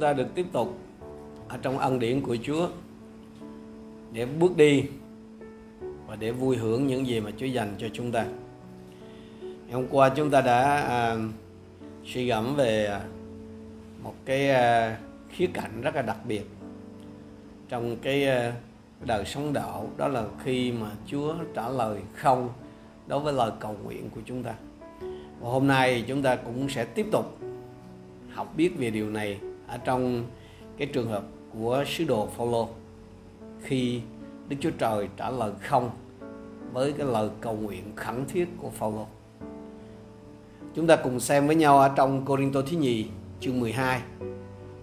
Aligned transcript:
ta 0.00 0.12
được 0.12 0.26
tiếp 0.34 0.46
tục 0.52 0.78
ở 1.48 1.58
trong 1.62 1.78
ân 1.78 1.98
điển 1.98 2.20
của 2.20 2.36
Chúa 2.42 2.68
để 4.12 4.26
bước 4.26 4.56
đi 4.56 4.84
và 6.06 6.16
để 6.16 6.32
vui 6.32 6.56
hưởng 6.56 6.86
những 6.86 7.06
gì 7.06 7.20
mà 7.20 7.30
Chúa 7.36 7.46
dành 7.46 7.74
cho 7.78 7.86
chúng 7.92 8.12
ta. 8.12 8.26
Ngày 9.40 9.72
hôm 9.72 9.86
qua 9.90 10.08
chúng 10.16 10.30
ta 10.30 10.40
đã 10.40 10.76
à, 10.76 11.16
suy 12.04 12.26
gẫm 12.26 12.56
về 12.56 13.00
một 14.02 14.14
cái 14.24 14.50
à, 14.50 14.98
khía 15.30 15.46
cạnh 15.46 15.80
rất 15.80 15.94
là 15.94 16.02
đặc 16.02 16.18
biệt 16.24 16.46
trong 17.68 17.96
cái 18.02 18.26
à, 18.26 18.52
đời 19.00 19.24
sống 19.24 19.52
đạo 19.52 19.90
đó 19.96 20.08
là 20.08 20.24
khi 20.44 20.72
mà 20.72 20.90
Chúa 21.06 21.34
trả 21.54 21.68
lời 21.68 22.00
không 22.14 22.48
đối 23.06 23.20
với 23.20 23.32
lời 23.32 23.50
cầu 23.60 23.76
nguyện 23.84 24.10
của 24.14 24.20
chúng 24.24 24.42
ta. 24.42 24.54
Và 25.40 25.50
hôm 25.50 25.66
nay 25.66 26.04
chúng 26.08 26.22
ta 26.22 26.36
cũng 26.36 26.68
sẽ 26.68 26.84
tiếp 26.84 27.06
tục 27.12 27.38
học 28.32 28.52
biết 28.56 28.78
về 28.78 28.90
điều 28.90 29.10
này 29.10 29.40
ở 29.66 29.78
trong 29.78 30.24
cái 30.76 30.88
trường 30.92 31.08
hợp 31.08 31.24
của 31.58 31.84
sứ 31.86 32.04
đồ 32.04 32.26
Phaolô, 32.26 32.68
khi 33.62 34.00
Đức 34.48 34.56
Chúa 34.60 34.70
Trời 34.78 35.08
trả 35.16 35.30
lời 35.30 35.52
không 35.60 35.90
với 36.72 36.92
cái 36.92 37.06
lời 37.06 37.28
cầu 37.40 37.54
nguyện 37.54 37.92
khẩn 37.96 38.24
thiết 38.28 38.48
của 38.62 38.70
Phaolô. 38.70 39.06
Chúng 40.74 40.86
ta 40.86 40.96
cùng 40.96 41.20
xem 41.20 41.46
với 41.46 41.56
nhau 41.56 41.78
ở 41.78 41.92
trong 41.96 42.24
Corinto 42.24 42.62
thứ 42.62 42.76
nhì, 42.76 43.06
chương 43.40 43.60
12 43.60 44.00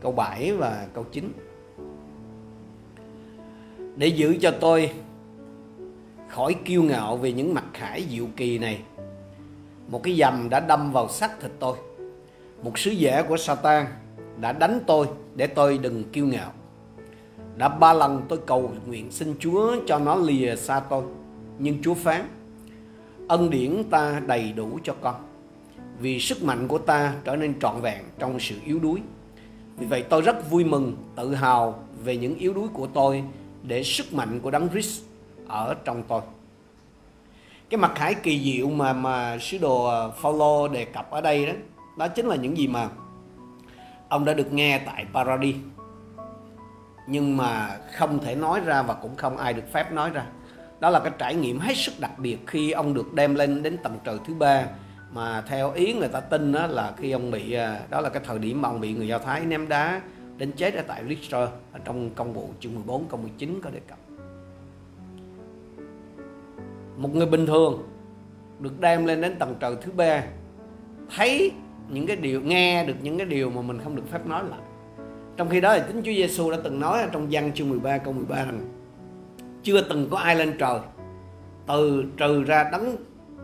câu 0.02 0.12
7 0.12 0.52
và 0.52 0.88
câu 0.94 1.06
9. 1.12 1.34
Để 3.96 4.08
giữ 4.08 4.38
cho 4.42 4.52
tôi 4.60 4.92
khỏi 6.28 6.56
kiêu 6.66 6.84
ngạo 6.84 7.18
về 7.18 7.32
những 7.32 7.54
mặt 7.54 7.66
khải 7.74 8.06
diệu 8.10 8.26
kỳ 8.36 8.58
này, 8.58 8.82
một 9.88 10.04
cái 10.04 10.16
dầm 10.16 10.50
đã 10.50 10.60
đâm 10.60 10.92
vào 10.92 11.10
xác 11.10 11.40
thịt 11.40 11.52
tôi 11.60 11.78
một 12.64 12.80
sứ 12.80 12.92
giả 12.92 13.22
của 13.22 13.38
Satan 13.38 13.86
đã 14.40 14.52
đánh 14.52 14.80
tôi 14.88 15.08
để 15.36 15.48
tôi 15.48 15.78
đừng 15.78 16.04
kiêu 16.04 16.28
ngạo. 16.28 16.52
Đã 17.58 17.70
ba 17.70 17.94
lần 17.94 18.22
tôi 18.30 18.40
cầu 18.46 18.72
nguyện 18.86 19.12
xin 19.12 19.36
Chúa 19.40 19.76
cho 19.88 20.00
nó 20.00 20.16
lìa 20.16 20.56
xa 20.56 20.80
tôi. 20.80 21.04
Nhưng 21.60 21.84
Chúa 21.84 21.94
phán, 21.94 22.28
ân 23.28 23.50
điển 23.50 23.84
ta 23.90 24.22
đầy 24.26 24.54
đủ 24.54 24.80
cho 24.84 24.96
con. 25.02 25.16
Vì 26.00 26.20
sức 26.20 26.44
mạnh 26.44 26.68
của 26.68 26.78
ta 26.78 27.14
trở 27.24 27.36
nên 27.36 27.60
trọn 27.60 27.82
vẹn 27.82 28.04
trong 28.20 28.40
sự 28.40 28.56
yếu 28.66 28.80
đuối. 28.80 29.00
Vì 29.78 29.86
vậy 29.86 30.04
tôi 30.10 30.22
rất 30.22 30.52
vui 30.52 30.64
mừng, 30.64 30.96
tự 31.16 31.36
hào 31.36 31.84
về 32.04 32.18
những 32.18 32.36
yếu 32.36 32.54
đuối 32.54 32.68
của 32.74 32.88
tôi 32.88 33.24
để 33.64 33.84
sức 33.84 34.14
mạnh 34.14 34.40
của 34.40 34.52
Đấng 34.52 34.70
Christ 34.70 35.04
ở 35.48 35.76
trong 35.86 36.04
tôi. 36.08 36.22
Cái 37.70 37.78
mặt 37.78 37.92
khải 37.96 38.14
kỳ 38.14 38.44
diệu 38.44 38.70
mà 38.70 38.94
mà 38.94 39.38
sứ 39.42 39.58
đồ 39.58 39.86
ờ, 39.86 40.12
Phaolô 40.12 40.68
đề 40.68 40.86
cập 40.86 41.12
ở 41.12 41.22
đây 41.22 41.46
đó, 41.46 41.54
đó 41.98 42.08
chính 42.08 42.26
là 42.26 42.36
những 42.36 42.58
gì 42.58 42.68
mà 42.68 42.90
ông 44.14 44.26
đã 44.26 44.34
được 44.34 44.54
nghe 44.54 44.80
tại 44.86 45.06
Paradis. 45.14 45.56
Nhưng 47.08 47.38
mà 47.38 47.78
không 47.98 48.20
thể 48.20 48.36
nói 48.36 48.60
ra 48.60 48.82
và 48.82 48.94
cũng 48.94 49.16
không 49.16 49.38
ai 49.38 49.54
được 49.54 49.72
phép 49.72 49.92
nói 49.92 50.10
ra. 50.10 50.26
Đó 50.80 50.90
là 50.90 51.00
cái 51.00 51.12
trải 51.18 51.36
nghiệm 51.36 51.60
hết 51.60 51.78
sức 51.78 51.94
đặc 52.00 52.12
biệt 52.18 52.38
khi 52.48 52.72
ông 52.72 52.94
được 52.94 53.14
đem 53.14 53.36
lên 53.36 53.64
đến 53.64 53.78
tầng 53.84 54.00
trời 54.04 54.18
thứ 54.26 54.34
ba. 54.34 54.66
Mà 55.12 55.42
theo 55.42 55.72
ý 55.72 55.94
người 55.94 56.08
ta 56.08 56.20
tin 56.20 56.52
đó 56.52 56.68
là 56.68 56.94
khi 56.98 57.12
ông 57.12 57.32
bị 57.32 57.54
à, 57.54 57.80
đó 57.90 58.02
là 58.02 58.10
cái 58.10 58.24
thời 58.26 58.40
điểm 58.40 58.62
mà 58.62 58.70
ông 58.70 58.82
bị 58.82 58.94
người 58.94 59.08
Do 59.08 59.20
Thái 59.20 59.46
ném 59.46 59.70
đá 59.70 60.02
đến 60.38 60.52
chết 60.52 60.74
ở 60.74 60.84
tại 60.88 61.04
Lister 61.04 61.50
ở 61.74 61.80
trong 61.86 62.10
công 62.10 62.34
vụ 62.34 62.50
chương 62.60 62.76
14 62.76 63.06
câu 63.10 63.20
19 63.20 63.60
có 63.64 63.70
đề 63.70 63.80
cập. 63.88 63.98
Một 66.98 67.16
người 67.16 67.26
bình 67.26 67.46
thường 67.46 67.84
được 68.60 68.80
đem 68.82 69.06
lên 69.06 69.22
đến 69.22 69.36
tầng 69.40 69.56
trời 69.60 69.76
thứ 69.82 69.92
ba, 69.92 70.24
thấy 71.16 71.52
những 71.90 72.08
cái 72.08 72.16
điều 72.16 72.42
nghe 72.42 72.86
được 72.86 72.96
những 73.02 73.18
cái 73.18 73.28
điều 73.28 73.50
mà 73.50 73.62
mình 73.62 73.80
không 73.84 73.96
được 73.96 74.12
phép 74.12 74.26
nói 74.26 74.44
lại. 74.50 74.60
Trong 75.38 75.50
khi 75.50 75.62
đó 75.62 75.76
thì 75.76 75.82
chính 75.88 75.98
Chúa 75.98 76.12
Giêsu 76.12 76.52
đã 76.52 76.58
từng 76.64 76.80
nói 76.80 77.02
ở 77.02 77.08
trong 77.12 77.28
văn 77.32 77.52
chương 77.56 77.70
13 77.70 77.98
câu 77.98 78.14
13 78.14 78.36
rằng 78.36 78.70
chưa 79.64 79.82
từng 79.82 80.08
có 80.12 80.18
ai 80.18 80.36
lên 80.36 80.58
trời 80.60 80.80
từ 81.68 82.04
trừ 82.18 82.44
ra 82.44 82.70
đấng 82.72 82.96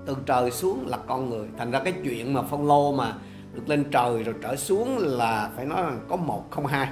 từ 0.05 0.17
trời 0.25 0.51
xuống 0.51 0.87
là 0.87 0.97
con 0.97 1.29
người. 1.29 1.47
Thành 1.57 1.71
ra 1.71 1.79
cái 1.79 1.93
chuyện 2.03 2.33
mà 2.33 2.41
phong 2.41 2.67
lô 2.67 2.91
mà 2.91 3.13
được 3.53 3.69
lên 3.69 3.83
trời 3.91 4.23
rồi 4.23 4.35
trở 4.41 4.55
xuống 4.55 4.97
là 4.97 5.49
phải 5.55 5.65
nói 5.65 5.81
là 5.81 5.95
có 6.07 6.15
một 6.15 6.51
không 6.51 6.65
hai. 6.65 6.89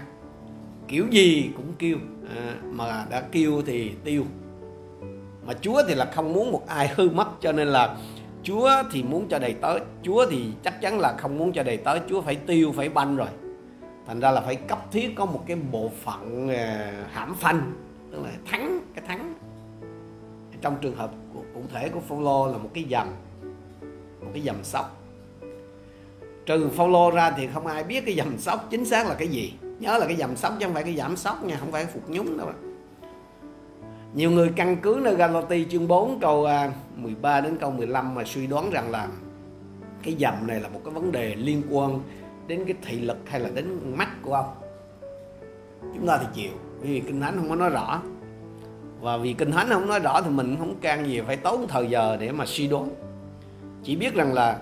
Kiểu 0.88 1.06
gì 1.12 1.50
cũng 1.58 1.74
kêu 1.80 1.98
à, 2.36 2.56
mà 2.64 3.06
đã 3.10 3.22
kêu 3.32 3.62
thì 3.66 3.92
tiêu. 4.04 4.24
Mà 5.46 5.54
Chúa 5.62 5.84
thì 5.88 5.96
là 5.96 6.12
không 6.16 6.34
muốn 6.34 6.52
một 6.52 6.68
ai 6.68 6.92
hư 6.96 7.10
mất 7.10 7.28
cho 7.42 7.52
nên 7.52 7.68
là 7.68 7.98
Chúa 8.48 8.72
thì 8.92 9.04
muốn 9.04 9.28
cho 9.30 9.40
đầy 9.40 9.54
tới 9.54 9.80
Chúa 10.04 10.26
thì 10.30 10.52
chắc 10.64 10.82
chắn 10.82 11.00
là 11.00 11.16
không 11.18 11.38
muốn 11.38 11.54
cho 11.54 11.64
đầy 11.64 11.78
tới 11.78 12.00
Chúa 12.10 12.22
phải 12.22 12.36
tiêu 12.36 12.74
phải 12.76 12.90
banh 12.90 13.16
rồi. 13.16 13.28
Thành 14.06 14.20
ra 14.20 14.32
là 14.32 14.42
phải 14.42 14.56
cấp 14.56 14.80
thiết 14.92 15.16
có 15.16 15.26
một 15.26 15.44
cái 15.48 15.58
bộ 15.72 15.92
phận 16.04 16.50
à, 16.50 16.92
hãm 17.12 17.36
phanh 17.36 17.74
tức 18.12 18.20
là 18.24 18.32
thắng 18.46 18.80
cái 18.96 19.04
thắng. 19.08 19.34
Trong 20.62 20.78
trường 20.82 20.96
hợp 20.96 21.12
của, 21.34 21.42
cụ 21.54 21.62
thể 21.74 21.90
của 21.90 22.00
Phaolô 22.00 22.52
là 22.52 22.58
một 22.58 22.70
cái 22.74 22.86
dầm 22.92 23.08
một 24.22 24.32
cái 24.34 24.42
dầm 24.42 24.56
sóc. 24.64 25.04
Trừ 26.46 26.70
Phaolô 26.70 27.12
ra 27.12 27.32
thì 27.32 27.48
không 27.54 27.68
ai 27.68 27.84
biết 27.84 28.06
cái 28.06 28.16
dầm 28.16 28.38
sóc 28.38 28.68
chính 28.70 28.86
xác 28.86 29.08
là 29.08 29.16
cái 29.16 29.28
gì. 29.28 29.54
Nhớ 29.80 29.98
là 29.98 30.06
cái 30.06 30.16
dầm 30.16 30.36
sóc 30.36 30.54
chứ 30.60 30.66
không 30.66 30.74
phải 30.74 30.84
cái 30.84 30.96
giảm 30.96 31.16
sóc 31.16 31.44
nha 31.44 31.58
không 31.60 31.72
phải 31.72 31.86
cái 31.86 31.94
phục 31.94 32.10
nhúng 32.10 32.38
đâu 32.38 32.48
nhiều 34.14 34.32
người 34.32 34.52
căn 34.56 34.78
cứ 34.82 35.00
nơi 35.04 35.16
Galati 35.16 35.66
chương 35.70 35.88
4 35.88 36.20
câu 36.20 36.46
à, 36.46 36.72
13 36.96 37.42
đến 37.42 37.58
câu 37.58 37.72
15 37.72 38.16
mà 38.16 38.24
suy 38.26 38.48
đoán 38.48 38.70
rằng 38.70 38.92
là 38.92 39.08
cái 40.04 40.16
dầm 40.20 40.48
này 40.48 40.60
là 40.60 40.70
một 40.70 40.82
cái 40.86 40.94
vấn 40.94 41.12
đề 41.12 41.36
liên 41.36 41.62
quan 41.72 42.00
đến 42.48 42.64
cái 42.66 42.76
thị 42.86 43.00
lực 43.00 43.18
hay 43.26 43.40
là 43.40 43.50
đến 43.50 43.98
mắt 43.98 44.10
của 44.22 44.34
ông. 44.34 44.56
Chúng 45.82 46.08
ta 46.08 46.18
thì 46.18 46.26
chịu, 46.34 46.52
vì 46.82 47.00
kinh 47.00 47.22
thánh 47.22 47.36
không 47.38 47.50
có 47.50 47.56
nói 47.56 47.70
rõ. 47.70 48.02
Và 49.02 49.18
vì 49.18 49.34
kinh 49.34 49.52
thánh 49.52 49.68
không 49.70 49.88
nói 49.88 50.00
rõ 50.00 50.22
thì 50.22 50.30
mình 50.30 50.56
không 50.60 50.80
can 50.80 51.08
gì 51.08 51.22
phải 51.22 51.38
tốn 51.38 51.68
thời 51.68 51.88
giờ 51.88 52.18
để 52.20 52.32
mà 52.32 52.46
suy 52.46 52.68
đoán. 52.68 52.90
Chỉ 53.84 53.96
biết 53.96 54.14
rằng 54.14 54.34
là 54.34 54.60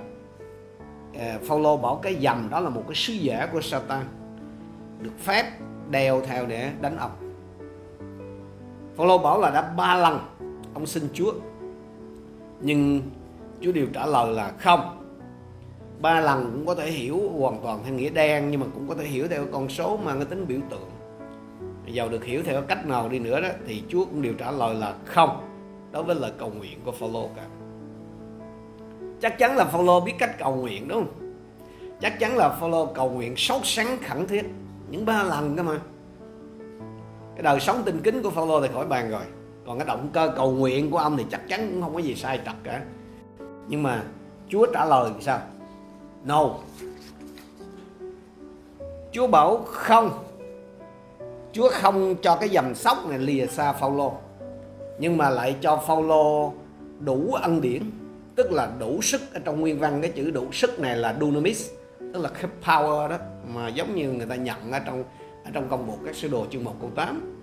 à, 1.19 1.39
Phaolô 1.47 1.77
bảo 1.77 1.95
cái 1.95 2.15
dầm 2.21 2.47
đó 2.49 2.59
là 2.59 2.69
một 2.69 2.83
cái 2.87 2.95
sứ 2.95 3.13
giả 3.13 3.47
của 3.51 3.61
Satan, 3.61 4.03
được 5.01 5.19
phép 5.19 5.45
đeo 5.89 6.21
theo 6.21 6.45
để 6.45 6.71
đánh 6.81 6.97
ông. 6.97 7.24
Phaolô 8.97 9.17
bảo 9.17 9.41
là 9.41 9.49
đã 9.49 9.73
ba 9.77 9.95
lần 9.95 10.19
ông 10.73 10.85
xin 10.85 11.03
Chúa. 11.13 11.33
Nhưng 12.61 13.01
Chúa 13.61 13.71
đều 13.71 13.87
trả 13.93 14.05
lời 14.05 14.33
là 14.33 14.51
không. 14.57 15.01
Ba 16.01 16.19
lần 16.19 16.51
cũng 16.53 16.65
có 16.65 16.75
thể 16.75 16.91
hiểu 16.91 17.29
hoàn 17.37 17.59
toàn 17.63 17.79
theo 17.85 17.93
nghĩa 17.93 18.09
đen, 18.09 18.51
nhưng 18.51 18.59
mà 18.59 18.65
cũng 18.73 18.87
có 18.87 18.95
thể 18.95 19.05
hiểu 19.05 19.27
theo 19.27 19.45
con 19.51 19.69
số 19.69 19.97
mang 19.97 20.15
cái 20.15 20.25
tính 20.25 20.47
biểu 20.47 20.59
tượng. 20.69 20.89
Giàu 21.85 22.09
được 22.09 22.23
hiểu 22.23 22.43
theo 22.43 22.61
cách 22.61 22.85
nào 22.85 23.09
đi 23.09 23.19
nữa 23.19 23.41
đó, 23.41 23.47
thì 23.67 23.83
Chúa 23.89 24.05
cũng 24.05 24.21
đều 24.21 24.33
trả 24.33 24.51
lời 24.51 24.75
là 24.75 24.95
không, 25.05 25.41
đối 25.91 26.03
với 26.03 26.15
lời 26.15 26.31
cầu 26.37 26.49
nguyện 26.49 26.79
của 26.85 26.91
Phaolô 26.91 27.29
cả. 27.35 27.43
Chắc 29.21 29.37
chắn 29.37 29.55
là 29.55 29.65
Phaolô 29.65 29.99
biết 30.01 30.13
cách 30.19 30.39
cầu 30.39 30.55
nguyện, 30.55 30.87
đúng 30.87 31.03
không? 31.03 31.31
Chắc 32.01 32.19
chắn 32.19 32.37
là 32.37 32.49
Phaolô 32.49 32.85
cầu 32.85 33.09
nguyện 33.09 33.35
sốt 33.35 33.61
sắng 33.63 33.97
khẩn 34.07 34.27
thiết. 34.27 34.45
Những 34.89 35.05
ba 35.05 35.23
lần 35.23 35.55
cơ 35.55 35.63
mà 35.63 35.79
cái 37.35 37.43
đời 37.43 37.59
sống 37.59 37.81
tinh 37.85 38.01
kính 38.03 38.23
của 38.23 38.29
Phaolô 38.29 38.61
thì 38.61 38.67
khỏi 38.73 38.85
bàn 38.85 39.09
rồi. 39.09 39.23
Còn 39.67 39.79
cái 39.79 39.87
động 39.87 40.09
cơ 40.13 40.33
cầu 40.35 40.51
nguyện 40.51 40.91
của 40.91 40.97
ông 40.97 41.17
thì 41.17 41.25
chắc 41.31 41.41
chắn 41.47 41.71
cũng 41.71 41.81
không 41.81 41.93
có 41.93 41.99
gì 41.99 42.15
sai 42.15 42.39
trật 42.45 42.55
cả. 42.63 42.81
Nhưng 43.67 43.83
mà 43.83 44.03
Chúa 44.49 44.65
trả 44.73 44.85
lời 44.85 45.11
thì 45.15 45.23
sao? 45.23 45.39
No. 46.23 46.49
Chúa 49.11 49.27
bảo 49.27 49.63
không. 49.65 50.23
Chúa 51.53 51.69
không 51.73 52.15
cho 52.21 52.35
cái 52.35 52.49
dầm 52.49 52.75
sóc 52.75 52.97
này 53.09 53.19
lìa 53.19 53.47
xa 53.47 53.73
Phaolô. 53.73 54.13
Nhưng 54.99 55.17
mà 55.17 55.29
lại 55.29 55.55
cho 55.61 55.77
Phaolô 55.77 56.53
đủ 56.99 57.33
ân 57.33 57.61
điển, 57.61 57.91
tức 58.35 58.51
là 58.51 58.69
đủ 58.79 59.01
sức. 59.01 59.21
Ở 59.33 59.39
trong 59.45 59.61
nguyên 59.61 59.79
văn 59.79 60.01
cái 60.01 60.11
chữ 60.15 60.31
đủ 60.31 60.51
sức 60.51 60.79
này 60.79 60.97
là 60.97 61.15
dunamis, 61.19 61.69
tức 61.99 62.21
là 62.21 62.29
cái 62.29 62.51
power 62.63 63.09
đó, 63.09 63.17
mà 63.47 63.67
giống 63.67 63.95
như 63.95 64.11
người 64.11 64.25
ta 64.25 64.35
nhận 64.35 64.71
ở 64.71 64.79
trong 64.79 65.03
ở 65.45 65.51
trong 65.53 65.69
công 65.69 65.87
vụ 65.87 65.93
các 66.05 66.15
sứ 66.15 66.27
đồ 66.27 66.45
chương 66.51 66.63
1 66.63 66.73
câu 66.81 66.91
8 66.95 67.35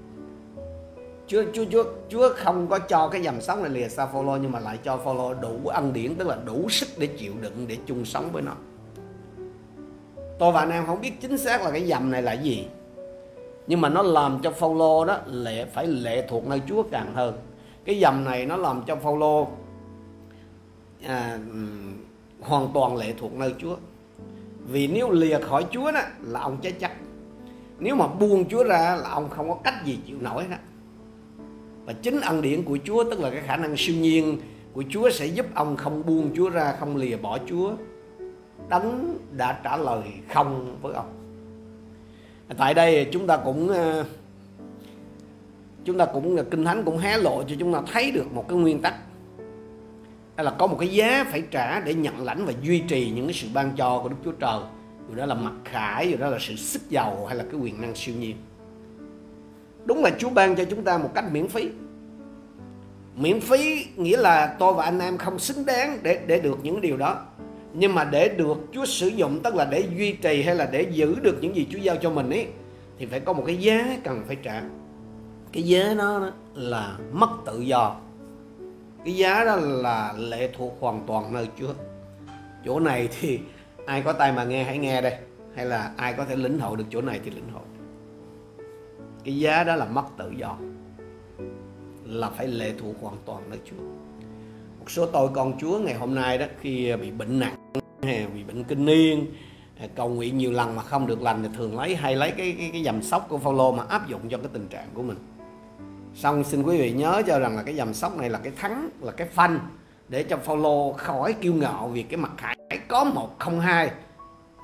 Chúa 1.26 1.42
Chúa 1.52 1.64
Chúa 1.70 1.84
Chúa 2.08 2.28
không 2.36 2.68
có 2.68 2.78
cho 2.78 3.08
cái 3.08 3.22
dầm 3.22 3.40
sống 3.40 3.62
này 3.62 3.70
lìa 3.70 3.88
xa 3.88 4.06
Phaolô 4.06 4.36
nhưng 4.36 4.52
mà 4.52 4.60
lại 4.60 4.78
cho 4.84 4.96
Phaolô 4.96 5.34
đủ 5.34 5.60
ân 5.66 5.92
điển 5.92 6.14
tức 6.14 6.28
là 6.28 6.38
đủ 6.44 6.68
sức 6.68 6.88
để 6.98 7.06
chịu 7.06 7.32
đựng 7.40 7.64
để 7.68 7.76
chung 7.86 8.04
sống 8.04 8.32
với 8.32 8.42
nó. 8.42 8.52
Tôi 10.38 10.52
và 10.52 10.60
anh 10.60 10.70
em 10.70 10.86
không 10.86 11.00
biết 11.00 11.12
chính 11.20 11.38
xác 11.38 11.62
là 11.62 11.70
cái 11.70 11.86
dầm 11.86 12.10
này 12.10 12.22
là 12.22 12.32
gì. 12.32 12.66
Nhưng 13.66 13.80
mà 13.80 13.88
nó 13.88 14.02
làm 14.02 14.38
cho 14.42 14.50
Phaolô 14.50 15.04
đó 15.04 15.18
lệ 15.26 15.64
phải 15.64 15.86
lệ 15.86 16.26
thuộc 16.28 16.46
nơi 16.46 16.60
Chúa 16.68 16.82
càng 16.82 17.14
hơn. 17.14 17.38
Cái 17.84 18.00
dầm 18.00 18.24
này 18.24 18.46
nó 18.46 18.56
làm 18.56 18.82
cho 18.86 18.96
Phaolô 18.96 19.48
à, 21.06 21.38
hoàn 22.40 22.68
toàn 22.74 22.96
lệ 22.96 23.14
thuộc 23.18 23.32
nơi 23.32 23.54
Chúa. 23.58 23.76
Vì 24.66 24.86
nếu 24.86 25.10
lìa 25.10 25.38
khỏi 25.38 25.66
Chúa 25.70 25.92
đó 25.92 26.00
là 26.20 26.40
ông 26.40 26.56
chết 26.62 26.72
chắc. 26.80 26.92
Nếu 27.82 27.94
mà 27.96 28.06
buông 28.06 28.48
Chúa 28.48 28.64
ra 28.64 28.96
là 29.02 29.08
ông 29.08 29.30
không 29.30 29.48
có 29.48 29.54
cách 29.54 29.84
gì 29.84 29.98
chịu 30.06 30.16
nổi 30.20 30.44
hết 30.44 30.56
và 31.84 31.92
chính 31.92 32.20
ân 32.20 32.42
điển 32.42 32.62
của 32.62 32.78
Chúa, 32.84 33.04
tức 33.04 33.20
là 33.20 33.30
cái 33.30 33.40
khả 33.40 33.56
năng 33.56 33.74
siêu 33.76 33.96
nhiên 33.96 34.38
của 34.72 34.84
Chúa 34.90 35.10
sẽ 35.10 35.26
giúp 35.26 35.46
ông 35.54 35.76
không 35.76 36.06
buông 36.06 36.30
Chúa 36.36 36.50
ra, 36.50 36.76
không 36.80 36.96
lìa 36.96 37.16
bỏ 37.16 37.38
Chúa. 37.48 37.72
Đấng 38.68 39.18
đã 39.36 39.60
trả 39.64 39.76
lời 39.76 40.02
không 40.28 40.78
với 40.82 40.94
ông. 40.94 41.12
Tại 42.58 42.74
đây 42.74 43.08
chúng 43.12 43.26
ta 43.26 43.36
cũng 43.36 43.68
ờ, 43.68 44.04
chúng 45.84 45.98
ta 45.98 46.04
cũng 46.04 46.36
ờ, 46.36 46.44
kinh 46.50 46.64
thánh 46.64 46.82
cũng 46.84 46.98
hé 46.98 47.18
lộ 47.18 47.42
cho 47.48 47.56
chúng 47.58 47.72
ta 47.72 47.82
thấy 47.92 48.10
được 48.10 48.32
một 48.32 48.48
cái 48.48 48.58
nguyên 48.58 48.82
tắc. 48.82 48.94
Hay 50.36 50.44
là 50.44 50.50
có 50.58 50.66
một 50.66 50.76
cái 50.80 50.88
giá 50.88 51.24
phải 51.30 51.42
trả 51.50 51.80
để 51.80 51.94
nhận 51.94 52.24
lãnh 52.24 52.44
và 52.44 52.52
duy 52.62 52.78
trì 52.78 53.10
những 53.10 53.26
cái 53.26 53.34
sự 53.34 53.48
ban 53.54 53.72
cho 53.76 54.00
của 54.02 54.08
Đức 54.08 54.16
Chúa 54.24 54.32
Trời 54.32 54.60
dù 55.12 55.18
đó 55.18 55.26
là 55.26 55.34
mặc 55.34 55.52
khải, 55.64 56.10
dù 56.10 56.16
đó 56.16 56.28
là 56.28 56.38
sự 56.40 56.56
sức 56.56 56.90
giàu 56.90 57.26
hay 57.26 57.36
là 57.36 57.44
cái 57.50 57.60
quyền 57.60 57.80
năng 57.80 57.94
siêu 57.94 58.14
nhiên. 58.18 58.36
Đúng 59.84 60.02
là 60.04 60.10
Chúa 60.18 60.30
ban 60.30 60.56
cho 60.56 60.64
chúng 60.64 60.84
ta 60.84 60.98
một 60.98 61.10
cách 61.14 61.24
miễn 61.32 61.48
phí. 61.48 61.70
Miễn 63.16 63.40
phí 63.40 63.86
nghĩa 63.96 64.16
là 64.16 64.56
tôi 64.58 64.74
và 64.74 64.84
anh 64.84 64.98
em 64.98 65.18
không 65.18 65.38
xứng 65.38 65.66
đáng 65.66 65.98
để 66.02 66.20
để 66.26 66.40
được 66.40 66.58
những 66.62 66.80
điều 66.80 66.96
đó. 66.96 67.24
Nhưng 67.74 67.94
mà 67.94 68.04
để 68.04 68.28
được 68.28 68.58
Chúa 68.72 68.84
sử 68.84 69.08
dụng, 69.08 69.40
tức 69.42 69.54
là 69.54 69.64
để 69.64 69.84
duy 69.96 70.12
trì 70.12 70.42
hay 70.42 70.54
là 70.54 70.68
để 70.72 70.82
giữ 70.82 71.16
được 71.22 71.38
những 71.40 71.56
gì 71.56 71.66
Chúa 71.70 71.78
giao 71.78 71.96
cho 71.96 72.10
mình 72.10 72.30
ấy, 72.30 72.46
thì 72.98 73.06
phải 73.06 73.20
có 73.20 73.32
một 73.32 73.42
cái 73.46 73.56
giá 73.56 73.98
cần 74.04 74.22
phải 74.26 74.36
trả. 74.42 74.62
Cái 75.52 75.62
giá 75.62 75.94
đó 75.98 76.30
là 76.54 76.98
mất 77.12 77.30
tự 77.46 77.60
do. 77.60 77.96
Cái 79.04 79.14
giá 79.14 79.44
đó 79.44 79.56
là 79.56 80.14
lệ 80.18 80.50
thuộc 80.56 80.76
hoàn 80.80 81.04
toàn 81.06 81.32
nơi 81.32 81.48
Chúa. 81.58 81.72
Chỗ 82.64 82.80
này 82.80 83.08
thì 83.20 83.38
ai 83.86 84.02
có 84.02 84.12
tai 84.12 84.32
mà 84.32 84.44
nghe 84.44 84.64
hãy 84.64 84.78
nghe 84.78 85.00
đây. 85.00 85.16
Hay 85.54 85.66
là 85.66 85.92
ai 85.96 86.14
có 86.14 86.24
thể 86.24 86.36
lĩnh 86.36 86.58
hội 86.58 86.76
được 86.76 86.84
chỗ 86.90 87.00
này 87.00 87.20
thì 87.24 87.30
lĩnh 87.30 87.50
hội. 87.52 87.62
Cái 89.24 89.38
giá 89.38 89.64
đó 89.64 89.76
là 89.76 89.84
mất 89.84 90.04
tự 90.18 90.30
do. 90.36 90.56
Là 92.04 92.30
phải 92.30 92.48
lệ 92.48 92.72
thuộc 92.78 92.96
hoàn 93.00 93.16
toàn 93.24 93.50
nơi 93.50 93.58
Chúa. 93.64 93.82
Một 94.78 94.90
số 94.90 95.06
tôi 95.06 95.28
con 95.34 95.58
Chúa 95.58 95.78
ngày 95.78 95.94
hôm 95.94 96.14
nay 96.14 96.38
đó 96.38 96.46
khi 96.60 96.96
bị 96.96 97.10
bệnh 97.10 97.40
nặng 97.40 97.56
hay 98.02 98.26
bị 98.34 98.44
bệnh 98.44 98.64
kinh 98.64 98.84
niên 98.84 99.26
cầu 99.94 100.08
nguyện 100.08 100.38
nhiều 100.38 100.52
lần 100.52 100.76
mà 100.76 100.82
không 100.82 101.06
được 101.06 101.22
lành 101.22 101.42
thì 101.42 101.48
thường 101.56 101.78
lấy 101.78 101.96
hay 101.96 102.16
lấy 102.16 102.30
cái 102.30 102.54
cái, 102.58 102.70
cái 102.72 102.84
dầm 102.84 103.02
sóc 103.02 103.26
của 103.28 103.38
Phaolô 103.38 103.72
mà 103.72 103.84
áp 103.88 104.08
dụng 104.08 104.20
cho 104.28 104.38
cái 104.38 104.48
tình 104.52 104.68
trạng 104.68 104.88
của 104.94 105.02
mình. 105.02 105.16
Xong 106.14 106.44
xin 106.44 106.62
quý 106.62 106.78
vị 106.78 106.92
nhớ 106.92 107.22
cho 107.26 107.38
rằng 107.38 107.56
là 107.56 107.62
cái 107.62 107.74
dầm 107.74 107.94
sóc 107.94 108.18
này 108.18 108.30
là 108.30 108.38
cái 108.38 108.52
thắng 108.56 108.88
là 109.00 109.12
cái 109.12 109.28
phanh 109.28 109.58
để 110.08 110.22
cho 110.22 110.36
Phaolô 110.36 110.92
khỏi 110.92 111.32
kiêu 111.32 111.54
ngạo 111.54 111.88
vì 111.88 112.02
cái 112.02 112.16
mặt 112.16 112.32
khải 112.36 112.56
có 112.88 113.04
một 113.04 113.38
không 113.38 113.60
hai. 113.60 113.90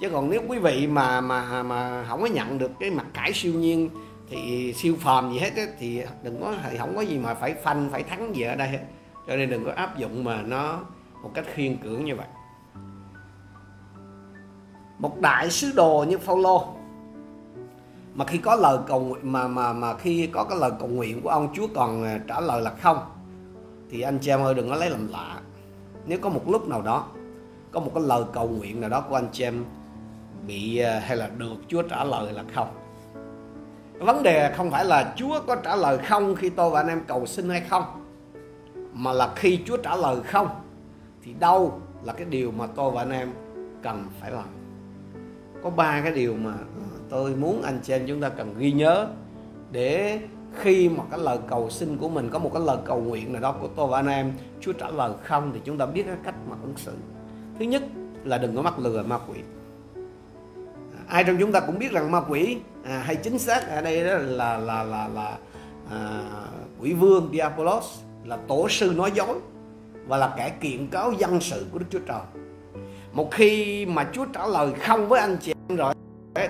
Chứ 0.01 0.11
còn 0.11 0.31
nếu 0.31 0.43
quý 0.49 0.59
vị 0.59 0.87
mà 0.87 1.21
mà 1.21 1.63
mà 1.63 2.05
không 2.09 2.21
có 2.21 2.27
nhận 2.27 2.59
được 2.59 2.71
cái 2.81 2.91
mặt 2.91 3.07
cải 3.15 3.33
siêu 3.33 3.55
nhiên 3.55 3.91
thì 4.31 4.73
siêu 4.73 4.97
phàm 5.01 5.33
gì 5.33 5.39
hết 5.39 5.57
á, 5.57 5.65
thì 5.79 6.03
đừng 6.23 6.41
có 6.41 6.55
thì 6.71 6.79
không 6.79 6.97
có 6.97 7.01
gì 7.01 7.19
mà 7.19 7.35
phải 7.35 7.55
phanh 7.55 7.89
phải 7.93 8.03
thắng 8.03 8.37
gì 8.37 8.43
ở 8.43 8.57
đây 8.57 8.69
hết. 8.69 8.81
Cho 9.27 9.37
nên 9.37 9.51
đừng 9.51 9.65
có 9.65 9.73
áp 9.73 9.99
dụng 9.99 10.25
mà 10.25 10.43
nó 10.43 10.81
một 11.23 11.31
cách 11.35 11.45
khiên 11.55 11.77
cưỡng 11.77 12.05
như 12.05 12.17
vậy. 12.17 12.27
Một 14.99 15.21
đại 15.21 15.51
sứ 15.51 15.73
đồ 15.73 16.05
như 16.09 16.19
Phaolô 16.19 16.75
mà 18.15 18.25
khi 18.25 18.39
có 18.39 18.55
lời 18.55 18.79
cầu 18.87 19.01
nguyện 19.01 19.33
mà 19.33 19.49
mà 19.49 19.73
mà 19.73 19.97
khi 19.97 20.27
có 20.27 20.45
cái 20.45 20.59
lời 20.59 20.71
cầu 20.79 20.89
nguyện 20.89 21.21
của 21.23 21.29
ông 21.29 21.49
Chúa 21.55 21.67
còn 21.75 22.05
à, 22.05 22.21
trả 22.29 22.41
lời 22.41 22.63
là 22.63 22.71
không 22.71 22.99
thì 23.91 24.01
anh 24.01 24.19
chị 24.19 24.31
em 24.31 24.41
ơi 24.41 24.55
đừng 24.55 24.69
có 24.69 24.77
lấy 24.77 24.91
làm 24.91 25.09
lạ. 25.09 25.41
Nếu 26.07 26.19
có 26.19 26.29
một 26.29 26.43
lúc 26.49 26.69
nào 26.69 26.83
đó 26.83 27.07
có 27.73 27.81
một 27.81 27.91
cái 27.95 28.05
lời 28.07 28.23
cầu 28.33 28.49
nguyện 28.49 28.81
nào 28.81 28.91
đó 28.91 29.01
của 29.01 29.15
anh 29.15 29.29
chị 29.33 29.45
em 29.45 29.65
bị 30.47 30.79
à, 30.79 31.01
hay 31.05 31.17
là 31.17 31.29
được 31.39 31.57
Chúa 31.69 31.83
trả 31.83 32.05
lời 32.05 32.33
là 32.33 32.45
không? 32.55 32.69
Vấn 33.99 34.23
đề 34.23 34.53
không 34.57 34.71
phải 34.71 34.85
là 34.85 35.15
Chúa 35.17 35.41
có 35.47 35.57
trả 35.57 35.77
lời 35.77 35.99
không 35.99 36.35
khi 36.35 36.51
tôi 36.51 36.71
và 36.71 36.81
anh 36.81 36.89
em 36.89 37.01
cầu 37.07 37.27
xin 37.27 37.49
hay 37.49 37.61
không, 37.61 37.85
mà 38.93 39.13
là 39.13 39.33
khi 39.37 39.61
Chúa 39.67 39.77
trả 39.77 39.97
lời 39.97 40.17
không 40.25 40.49
thì 41.23 41.35
đâu 41.41 41.81
là 42.05 42.13
cái 42.13 42.25
điều 42.25 42.51
mà 42.51 42.67
tôi 42.67 42.91
và 42.91 43.03
anh 43.03 43.11
em 43.11 43.33
cần 43.83 44.07
phải 44.21 44.31
làm. 44.31 44.49
Có 45.63 45.71
ba 45.71 46.01
cái 46.01 46.13
điều 46.13 46.35
mà 46.35 46.53
à, 46.53 46.89
tôi 47.09 47.35
muốn 47.35 47.63
anh 47.63 47.81
chị 47.83 47.93
em 47.93 48.07
chúng 48.07 48.21
ta 48.21 48.29
cần 48.29 48.55
ghi 48.59 48.73
nhớ 48.73 49.07
để 49.73 50.21
khi 50.55 50.89
mà 50.89 51.05
cái 51.11 51.21
lời 51.21 51.39
cầu 51.49 51.71
xin 51.71 51.97
của 51.97 52.09
mình, 52.09 52.29
có 52.31 52.39
một 52.39 52.51
cái 52.55 52.63
lời 52.67 52.77
cầu 52.85 53.01
nguyện 53.01 53.33
nào 53.33 53.43
đó 53.43 53.53
của 53.53 53.69
tôi 53.77 53.87
và 53.87 53.99
anh 53.99 54.07
em, 54.07 54.33
Chúa 54.61 54.73
trả 54.73 54.91
lời 54.91 55.13
không 55.23 55.51
thì 55.55 55.61
chúng 55.65 55.79
ta 55.79 55.87
biết 55.87 56.03
cái 56.07 56.17
cách 56.25 56.35
mà 56.51 56.57
ứng 56.63 56.77
xử 56.77 56.93
thứ 57.59 57.65
nhất 57.65 57.83
là 58.25 58.39
đừng 58.39 58.57
có 58.57 58.63
mắc 58.63 58.79
lừa 58.79 59.03
ma 59.03 59.19
quỷ. 59.29 59.39
Ai 61.09 61.25
trong 61.25 61.37
chúng 61.41 61.53
ta 61.53 61.61
cũng 61.61 61.79
biết 61.79 61.93
rằng 61.93 62.11
ma 62.11 62.21
quỷ 62.29 62.57
à, 62.85 63.03
hay 63.07 63.17
chính 63.17 63.39
xác 63.39 63.69
ở 63.69 63.83
đây 63.83 64.05
đó 64.05 64.15
là 64.15 64.59
là 64.59 64.83
là 64.83 65.09
là 65.09 65.39
à, 65.91 66.23
quỷ 66.81 66.93
vương 66.93 67.31
Diabolos 67.33 67.85
là 68.25 68.37
tổ 68.49 68.69
sư 68.69 68.93
nói 68.97 69.13
dối 69.15 69.39
và 70.07 70.17
là 70.17 70.35
kẻ 70.37 70.53
kiện 70.61 70.87
cáo 70.87 71.13
dân 71.13 71.41
sự 71.41 71.67
của 71.73 71.79
Đức 71.79 71.87
Chúa 71.91 71.99
Trời. 72.09 72.21
Một 73.13 73.31
khi 73.33 73.87
mà 73.87 74.07
Chúa 74.13 74.25
trả 74.25 74.47
lời 74.47 74.73
không 74.81 75.09
với 75.09 75.21
anh 75.21 75.37
chị 75.43 75.55
em 75.69 75.77
rồi 75.77 75.95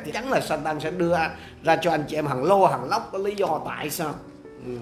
thì 0.04 0.12
chắn 0.12 0.30
là 0.30 0.40
Satan 0.40 0.80
sẽ 0.80 0.90
đưa 0.90 1.16
ra 1.64 1.76
cho 1.76 1.90
anh 1.90 2.04
chị 2.08 2.16
em 2.16 2.26
hàng 2.26 2.44
lô 2.44 2.66
hàng 2.66 2.88
lóc 2.88 3.08
có 3.12 3.18
lý 3.18 3.34
do 3.34 3.60
tại 3.66 3.90
sao. 3.90 4.14
Ừ. 4.66 4.72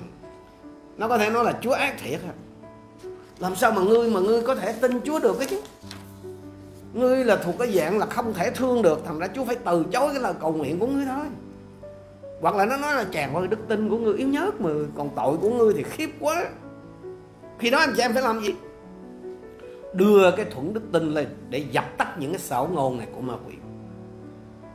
nó 0.97 1.09
có 1.09 1.19
thể 1.19 1.31
nói 1.31 1.45
là 1.45 1.53
Chúa 1.63 1.73
ác 1.73 1.95
thiệt 1.99 2.21
làm 3.39 3.57
sao 3.57 3.73
mà 3.73 3.83
ngươi 3.83 4.11
mà 4.11 4.21
ngươi 4.21 4.43
có 4.43 4.55
thể 4.55 4.73
tin 4.73 5.01
Chúa 5.05 5.19
được 5.19 5.37
cái 5.39 5.49
chứ? 5.49 5.61
Ngươi 6.97 7.25
là 7.25 7.37
thuộc 7.37 7.55
cái 7.59 7.73
dạng 7.73 7.99
là 7.99 8.07
không 8.07 8.35
thể 8.35 8.51
thương 8.51 8.83
được 8.83 9.03
thành 9.07 9.19
ra 9.19 9.29
Chúa 9.35 9.45
phải 9.45 9.57
từ 9.65 9.85
chối 9.93 10.09
cái 10.13 10.23
lời 10.23 10.35
cầu 10.41 10.53
nguyện 10.53 10.79
của 10.79 10.87
ngươi 10.87 11.05
thôi. 11.05 11.27
Hoặc 12.41 12.55
là 12.55 12.67
nó 12.67 12.77
nói 12.77 12.95
là 12.95 13.05
chàng 13.13 13.35
ơi 13.35 13.47
đức 13.47 13.69
tin 13.69 13.89
của 13.89 13.99
ngươi 13.99 14.15
yếu 14.15 14.29
nhớt 14.29 14.61
mà 14.61 14.71
còn 14.97 15.11
tội 15.17 15.37
của 15.37 15.51
ngươi 15.51 15.75
thì 15.77 15.83
khiếp 15.83 16.11
quá. 16.21 16.45
Khi 17.59 17.71
đó 17.71 17.79
anh 17.79 17.93
chị 17.97 18.03
em 18.03 18.13
phải 18.13 18.23
làm 18.23 18.41
gì? 18.41 18.55
Đưa 19.95 20.31
cái 20.31 20.47
thuẫn 20.55 20.73
đức 20.75 20.83
tin 20.93 21.15
lên 21.15 21.27
để 21.51 21.65
dập 21.71 21.85
tắt 21.99 22.19
những 22.19 22.31
cái 22.31 22.41
xảo 22.41 22.69
ngôn 22.73 22.99
này 22.99 23.07
của 23.15 23.21
ma 23.21 23.35
quỷ. 23.47 23.55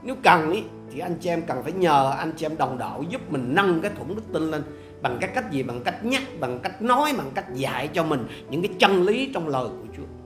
Nếu 0.04 0.16
cần 0.24 0.52
ý, 0.52 0.64
thì 0.94 1.00
anh 1.00 1.16
chị 1.20 1.30
em 1.30 1.42
cần 1.42 1.64
phải 1.64 1.72
nhờ 1.72 2.14
anh 2.18 2.32
chị 2.38 2.46
em 2.46 2.58
đồng 2.58 2.78
đạo 2.78 3.04
giúp 3.10 3.22
mình 3.32 3.56
nâng 3.56 3.82
cái 3.82 3.92
thuẫn 3.96 4.16
đức 4.16 4.24
tin 4.34 4.52
lên 4.52 4.64
bằng 5.02 5.18
cái 5.22 5.30
cách 5.36 5.52
gì? 5.52 5.64
Bằng 5.64 5.82
cách 5.84 6.06
nhắc 6.06 6.24
bằng 6.40 6.60
cách 6.60 6.82
nói 6.82 7.14
bằng 7.18 7.32
cách 7.34 7.46
dạy 7.54 7.88
cho 7.88 8.04
mình 8.04 8.28
những 8.50 8.62
cái 8.62 8.72
chân 8.80 9.04
lý 9.04 9.32
trong 9.34 9.48
lời 9.48 9.68
của 9.68 9.88
Chúa 9.98 10.21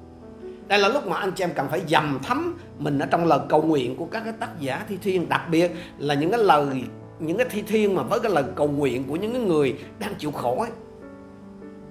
đây 0.67 0.79
là 0.79 0.89
lúc 0.89 1.07
mà 1.07 1.17
anh 1.17 1.31
chị 1.31 1.43
em 1.43 1.51
cần 1.55 1.67
phải 1.69 1.81
dầm 1.87 2.19
thấm 2.23 2.57
mình 2.79 2.99
ở 2.99 3.05
trong 3.05 3.25
lời 3.25 3.39
cầu 3.49 3.61
nguyện 3.61 3.95
của 3.95 4.05
các 4.05 4.23
cái 4.23 4.33
tác 4.39 4.59
giả 4.59 4.85
thi 4.89 4.97
thiên. 5.01 5.29
Đặc 5.29 5.41
biệt 5.51 5.71
là 5.97 6.13
những 6.13 6.31
cái 6.31 6.43
lời, 6.43 6.83
những 7.19 7.37
cái 7.37 7.47
thi 7.49 7.63
thiên 7.67 7.95
mà 7.95 8.03
với 8.03 8.19
cái 8.19 8.31
lời 8.31 8.43
cầu 8.55 8.67
nguyện 8.67 9.03
của 9.07 9.15
những 9.15 9.33
cái 9.33 9.41
người 9.41 9.75
đang 9.99 10.15
chịu 10.15 10.31
khổ 10.31 10.59
ấy. 10.59 10.69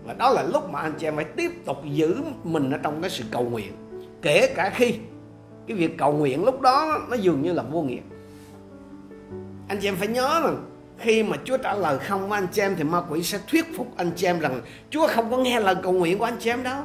Và 0.04 0.14
đó 0.14 0.30
là 0.30 0.42
lúc 0.42 0.70
mà 0.70 0.80
anh 0.80 0.92
chị 0.98 1.06
em 1.06 1.16
phải 1.16 1.24
tiếp 1.24 1.50
tục 1.64 1.76
giữ 1.92 2.16
mình 2.44 2.70
ở 2.70 2.78
trong 2.82 3.00
cái 3.00 3.10
sự 3.10 3.24
cầu 3.30 3.42
nguyện. 3.42 3.72
Kể 4.22 4.52
cả 4.56 4.70
khi 4.74 4.94
cái 5.66 5.76
việc 5.76 5.98
cầu 5.98 6.12
nguyện 6.12 6.44
lúc 6.44 6.60
đó 6.60 7.00
nó 7.10 7.16
dường 7.16 7.42
như 7.42 7.52
là 7.52 7.62
vô 7.62 7.82
nghĩa. 7.82 8.00
Anh 9.68 9.78
chị 9.80 9.88
em 9.88 9.96
phải 9.96 10.08
nhớ 10.08 10.40
rằng 10.44 10.64
khi 10.98 11.22
mà 11.22 11.36
Chúa 11.44 11.56
trả 11.56 11.74
lời 11.74 11.98
không 11.98 12.28
với 12.28 12.38
anh 12.38 12.46
chị 12.52 12.62
em 12.62 12.74
thì 12.76 12.84
ma 12.84 13.02
quỷ 13.10 13.22
sẽ 13.22 13.38
thuyết 13.50 13.76
phục 13.76 13.96
anh 13.96 14.10
chị 14.16 14.26
em 14.26 14.38
rằng 14.38 14.60
Chúa 14.90 15.06
không 15.06 15.30
có 15.30 15.36
nghe 15.36 15.60
lời 15.60 15.74
cầu 15.82 15.92
nguyện 15.92 16.18
của 16.18 16.24
anh 16.24 16.36
chị 16.40 16.50
em 16.50 16.62
đâu 16.62 16.82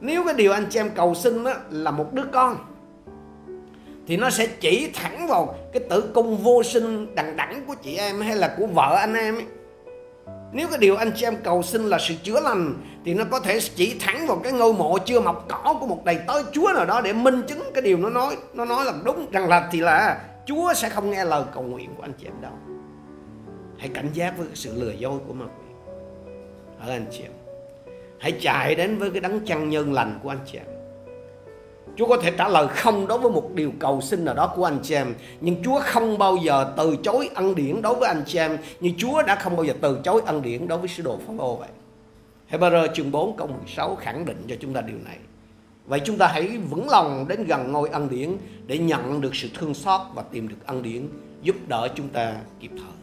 nếu 0.00 0.24
cái 0.24 0.34
điều 0.34 0.52
anh 0.52 0.66
chị 0.70 0.80
em 0.80 0.90
cầu 0.94 1.14
xin 1.14 1.44
đó 1.44 1.52
là 1.70 1.90
một 1.90 2.12
đứa 2.12 2.24
con, 2.32 2.56
thì 4.06 4.16
nó 4.16 4.30
sẽ 4.30 4.46
chỉ 4.46 4.90
thẳng 4.94 5.26
vào 5.26 5.54
cái 5.72 5.82
tử 5.90 6.10
cung 6.14 6.36
vô 6.36 6.62
sinh 6.62 7.14
đằng 7.14 7.36
đẳng 7.36 7.64
của 7.66 7.74
chị 7.74 7.96
em 7.96 8.20
hay 8.20 8.36
là 8.36 8.54
của 8.58 8.66
vợ 8.66 8.96
anh 9.00 9.14
em 9.14 9.34
ấy. 9.34 9.44
Nếu 10.52 10.68
cái 10.68 10.78
điều 10.78 10.96
anh 10.96 11.12
chị 11.16 11.26
em 11.26 11.36
cầu 11.44 11.62
xin 11.62 11.82
là 11.82 11.98
sự 11.98 12.14
chữa 12.22 12.40
lành, 12.40 12.74
thì 13.04 13.14
nó 13.14 13.24
có 13.30 13.40
thể 13.40 13.58
chỉ 13.74 13.96
thẳng 14.00 14.26
vào 14.26 14.36
cái 14.36 14.52
ngôi 14.52 14.72
mộ 14.72 14.98
chưa 14.98 15.20
mọc 15.20 15.46
cỏ 15.48 15.76
của 15.80 15.86
một 15.86 16.04
đầy 16.04 16.18
tớ 16.26 16.42
Chúa 16.52 16.72
nào 16.74 16.86
đó 16.86 17.00
để 17.00 17.12
minh 17.12 17.42
chứng 17.48 17.62
cái 17.74 17.82
điều 17.82 17.98
nó 17.98 18.10
nói. 18.10 18.36
Nó 18.54 18.64
nói 18.64 18.84
là 18.84 18.92
đúng, 19.04 19.30
rằng 19.30 19.48
là 19.48 19.68
thì 19.72 19.80
là 19.80 20.20
Chúa 20.46 20.74
sẽ 20.74 20.88
không 20.88 21.10
nghe 21.10 21.24
lời 21.24 21.44
cầu 21.54 21.62
nguyện 21.62 21.94
của 21.96 22.02
anh 22.02 22.12
chị 22.20 22.26
em 22.26 22.40
đâu. 22.40 22.52
Hãy 23.78 23.88
cảnh 23.88 24.08
giác 24.12 24.38
với 24.38 24.46
sự 24.54 24.82
lừa 24.82 24.92
dối 24.92 25.18
của 25.28 25.32
ma 25.32 25.44
quỷ. 25.44 25.92
Ở 26.80 26.90
anh 26.90 27.06
chị 27.10 27.22
em. 27.22 27.32
Hãy 28.20 28.32
chạy 28.40 28.74
đến 28.74 28.98
với 28.98 29.10
cái 29.10 29.20
đấng 29.20 29.46
chăn 29.46 29.70
nhân 29.70 29.92
lành 29.92 30.18
của 30.22 30.28
anh 30.28 30.38
chị 30.46 30.58
em. 30.58 30.66
Chúa 31.96 32.08
có 32.08 32.16
thể 32.16 32.30
trả 32.30 32.48
lời 32.48 32.68
không 32.68 33.06
đối 33.06 33.18
với 33.18 33.30
một 33.30 33.50
điều 33.54 33.72
cầu 33.78 34.00
xin 34.00 34.24
nào 34.24 34.34
đó 34.34 34.52
của 34.56 34.64
anh 34.64 34.78
chị 34.82 34.94
em, 34.94 35.14
Nhưng 35.40 35.62
Chúa 35.64 35.80
không 35.80 36.18
bao 36.18 36.36
giờ 36.36 36.72
từ 36.76 36.96
chối 37.02 37.30
ân 37.34 37.54
điển 37.54 37.82
đối 37.82 37.94
với 37.94 38.08
anh 38.08 38.22
chị 38.26 38.38
em, 38.38 38.58
Như 38.80 38.92
Chúa 38.98 39.22
đã 39.22 39.34
không 39.34 39.56
bao 39.56 39.64
giờ 39.64 39.74
từ 39.80 40.00
chối 40.04 40.22
ân 40.26 40.42
điển 40.42 40.68
đối 40.68 40.78
với 40.78 40.88
sứ 40.88 41.02
đồ 41.02 41.18
Phaolô 41.26 41.56
vậy. 41.56 41.68
Hebrew 42.50 42.88
chương 42.94 43.10
4 43.10 43.36
câu 43.36 43.46
16 43.46 43.96
khẳng 43.96 44.24
định 44.24 44.44
cho 44.48 44.56
chúng 44.60 44.74
ta 44.74 44.80
điều 44.80 44.96
này. 45.04 45.16
Vậy 45.86 46.00
chúng 46.04 46.18
ta 46.18 46.26
hãy 46.26 46.58
vững 46.70 46.88
lòng 46.88 47.28
đến 47.28 47.44
gần 47.44 47.72
ngôi 47.72 47.88
ân 47.88 48.08
điển 48.10 48.36
Để 48.66 48.78
nhận 48.78 49.20
được 49.20 49.36
sự 49.36 49.48
thương 49.54 49.74
xót 49.74 50.00
và 50.14 50.22
tìm 50.22 50.48
được 50.48 50.66
ân 50.66 50.82
điển 50.82 51.08
Giúp 51.42 51.56
đỡ 51.68 51.88
chúng 51.94 52.08
ta 52.08 52.34
kịp 52.60 52.70
thời. 52.70 52.99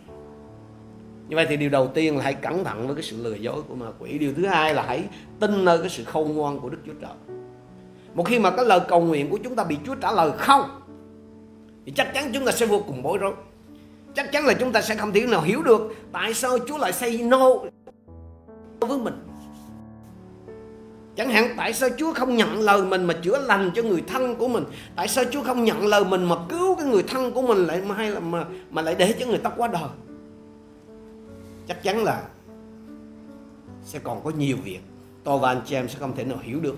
Như 1.30 1.36
vậy 1.36 1.46
thì 1.50 1.58
điều 1.58 1.70
đầu 1.70 1.88
tiên 1.88 2.18
là 2.18 2.24
hãy 2.24 2.34
cẩn 2.34 2.64
thận 2.64 2.88
với 2.88 2.96
cái 2.96 3.04
sự 3.04 3.24
lừa 3.24 3.36
dối 3.36 3.62
của 3.68 3.76
ma 3.76 3.86
quỷ 4.00 4.18
Điều 4.18 4.34
thứ 4.38 4.46
hai 4.46 4.74
là 4.74 4.84
hãy 4.88 5.04
tin 5.40 5.66
nơi 5.66 5.80
cái 5.80 5.90
sự 5.90 6.04
khôn 6.04 6.36
ngoan 6.36 6.60
của 6.60 6.70
Đức 6.70 6.78
Chúa 6.86 6.94
Trời 7.02 7.38
một 8.14 8.24
khi 8.24 8.40
mà 8.40 8.52
cái 8.52 8.66
lời 8.66 8.80
cầu 8.88 9.02
nguyện 9.02 9.30
của 9.30 9.38
chúng 9.44 9.56
ta 9.56 9.64
bị 9.64 9.78
Chúa 9.86 9.96
trả 9.96 10.12
lời 10.12 10.32
không, 10.38 10.82
thì 11.86 11.92
chắc 11.92 12.14
chắn 12.14 12.32
chúng 12.34 12.46
ta 12.46 12.52
sẽ 12.52 12.66
vô 12.66 12.84
cùng 12.88 13.04
bối 13.04 13.18
rối 13.18 13.34
chắc 14.16 14.32
chắn 14.32 14.46
là 14.46 14.54
chúng 14.54 14.72
ta 14.72 14.82
sẽ 14.82 14.96
không 14.96 15.12
thể 15.14 15.26
nào 15.26 15.42
hiểu 15.42 15.64
được 15.64 15.96
tại 16.12 16.34
sao 16.34 16.58
Chúa 16.68 16.78
lại 16.78 16.94
say 16.94 17.18
no 17.18 17.50
với 18.80 18.98
mình 18.98 19.24
Chẳng 21.16 21.30
hạn, 21.30 21.54
tại 21.58 21.74
sao 21.74 21.90
Chúa 21.98 22.14
không 22.14 22.38
nhận 22.38 22.60
lời 22.60 22.82
mình 22.82 23.04
mà 23.04 23.14
chữa 23.14 23.40
lành 23.40 23.72
cho 23.76 23.84
người 23.84 24.04
thân 24.08 24.36
của 24.36 24.48
mình? 24.48 24.64
Tại 24.96 25.08
sao 25.08 25.24
Chúa 25.32 25.44
không 25.44 25.64
nhận 25.64 25.86
lời 25.86 26.06
mình 26.06 26.24
mà 26.24 26.36
cứu 26.50 26.76
cái 26.76 26.86
người 26.86 27.04
thân 27.04 27.32
của 27.32 27.42
mình 27.42 27.58
lại 27.58 27.82
mà 27.88 27.96
hay 27.96 28.12
là 28.12 28.20
mà 28.20 28.46
mà 28.72 28.82
lại 28.82 28.96
để 28.98 29.14
cho 29.20 29.26
người 29.26 29.38
ta 29.38 29.50
qua 29.50 29.68
đời? 29.68 30.07
Chắc 31.68 31.84
chắn 31.84 32.04
là 32.04 32.24
sẽ 33.84 34.00
còn 34.00 34.24
có 34.24 34.30
nhiều 34.30 34.58
việc 34.64 34.80
tôi 35.24 35.40
và 35.40 35.50
anh 35.50 35.62
chị 35.66 35.76
em 35.76 35.90
sẽ 35.90 36.00
không 36.00 36.16
thể 36.16 36.24
nào 36.24 36.38
hiểu 36.42 36.60
được 36.60 36.78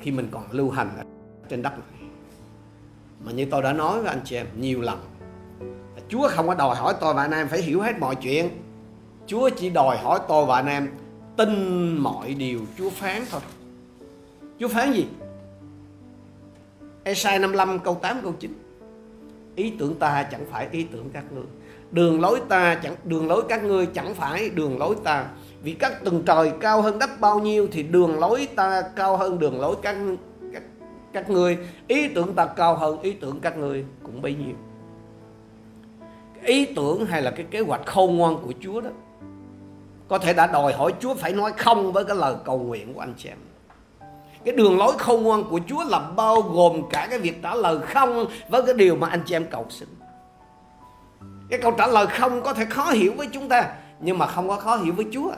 khi 0.00 0.10
mình 0.10 0.28
còn 0.30 0.44
lưu 0.50 0.70
hành 0.70 0.90
ở 0.96 1.04
trên 1.48 1.62
đất 1.62 1.70
này. 1.70 2.08
Mà 3.24 3.32
như 3.32 3.46
tôi 3.50 3.62
đã 3.62 3.72
nói 3.72 4.02
với 4.02 4.08
anh 4.08 4.20
chị 4.24 4.36
em 4.36 4.46
nhiều 4.56 4.80
lần, 4.80 4.98
Chúa 6.08 6.28
không 6.28 6.46
có 6.46 6.54
đòi 6.54 6.76
hỏi 6.76 6.94
tôi 7.00 7.14
và 7.14 7.22
anh 7.22 7.30
em 7.30 7.48
phải 7.48 7.62
hiểu 7.62 7.80
hết 7.80 7.98
mọi 7.98 8.14
chuyện. 8.14 8.48
Chúa 9.26 9.50
chỉ 9.56 9.70
đòi 9.70 9.98
hỏi 9.98 10.20
tôi 10.28 10.46
và 10.46 10.54
anh 10.54 10.66
em 10.66 10.90
tin 11.36 11.96
mọi 11.98 12.34
điều 12.34 12.60
Chúa 12.78 12.90
phán 12.90 13.22
thôi 13.30 13.40
Chúa 14.58 14.68
phán 14.68 14.92
gì 14.92 15.06
Esai 17.04 17.38
55 17.38 17.78
câu 17.78 17.94
8 17.94 18.20
câu 18.22 18.32
9 18.40 18.54
Ý 19.56 19.72
tưởng 19.78 19.94
ta 19.98 20.22
chẳng 20.22 20.44
phải 20.50 20.68
ý 20.70 20.84
tưởng 20.84 21.10
các 21.12 21.24
ngươi 21.32 21.44
Đường 21.90 22.20
lối 22.20 22.40
ta 22.48 22.74
chẳng 22.74 22.96
đường 23.04 23.28
lối 23.28 23.42
các 23.48 23.64
ngươi 23.64 23.86
chẳng 23.86 24.14
phải 24.14 24.48
đường 24.48 24.78
lối 24.78 24.96
ta. 25.04 25.26
Vì 25.62 25.72
các 25.72 26.04
tầng 26.04 26.22
trời 26.26 26.52
cao 26.60 26.82
hơn 26.82 26.98
đất 26.98 27.10
bao 27.20 27.38
nhiêu 27.38 27.68
Thì 27.72 27.82
đường 27.82 28.18
lối 28.18 28.48
ta 28.56 28.82
cao 28.96 29.16
hơn 29.16 29.38
đường 29.38 29.60
lối 29.60 29.76
các 29.82 29.96
các, 30.52 30.62
các 31.12 31.30
ngươi. 31.30 31.58
Ý 31.86 32.08
tưởng 32.08 32.34
ta 32.34 32.46
cao 32.46 32.76
hơn 32.76 33.00
ý 33.00 33.12
tưởng 33.12 33.40
các 33.40 33.58
ngươi 33.58 33.84
cũng 34.02 34.22
bấy 34.22 34.34
nhiêu. 34.34 34.54
Ý 36.44 36.64
tưởng 36.64 37.06
hay 37.06 37.22
là 37.22 37.30
cái 37.30 37.46
kế 37.50 37.60
hoạch 37.60 37.86
khôn 37.86 38.16
ngoan 38.16 38.36
của 38.36 38.52
Chúa 38.60 38.80
đó 38.80 38.90
có 40.08 40.18
thể 40.18 40.32
đã 40.32 40.46
đòi 40.46 40.72
hỏi 40.72 40.94
Chúa 41.00 41.14
phải 41.14 41.32
nói 41.32 41.52
không 41.56 41.92
với 41.92 42.04
cái 42.04 42.16
lời 42.16 42.34
cầu 42.44 42.58
nguyện 42.58 42.94
của 42.94 43.00
anh 43.00 43.14
chị 43.16 43.28
em. 43.28 43.38
Cái 44.44 44.54
đường 44.54 44.78
lối 44.78 44.92
khôn 44.98 45.22
ngoan 45.22 45.44
của 45.50 45.60
Chúa 45.66 45.84
là 45.84 45.98
bao 45.98 46.42
gồm 46.42 46.82
cả 46.90 47.06
cái 47.10 47.18
việc 47.18 47.42
trả 47.42 47.54
lời 47.54 47.78
không 47.78 48.26
với 48.48 48.62
cái 48.62 48.74
điều 48.74 48.96
mà 48.96 49.08
anh 49.08 49.22
chị 49.26 49.34
em 49.34 49.46
cầu 49.50 49.66
xin 49.70 49.88
cái 51.50 51.60
câu 51.62 51.72
trả 51.72 51.86
lời 51.86 52.06
không 52.06 52.42
có 52.42 52.54
thể 52.54 52.64
khó 52.64 52.90
hiểu 52.90 53.12
với 53.16 53.28
chúng 53.32 53.48
ta 53.48 53.68
nhưng 54.00 54.18
mà 54.18 54.26
không 54.26 54.48
có 54.48 54.56
khó 54.56 54.76
hiểu 54.76 54.94
với 54.94 55.06
Chúa. 55.12 55.32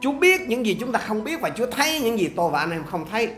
Chúa 0.00 0.12
biết 0.12 0.40
những 0.48 0.66
gì 0.66 0.76
chúng 0.80 0.92
ta 0.92 0.98
không 0.98 1.24
biết 1.24 1.40
và 1.40 1.50
Chúa 1.50 1.66
thấy 1.66 2.00
những 2.00 2.18
gì 2.18 2.28
tôi 2.36 2.50
và 2.50 2.58
anh 2.58 2.70
em 2.70 2.84
không 2.84 3.06
thấy. 3.10 3.28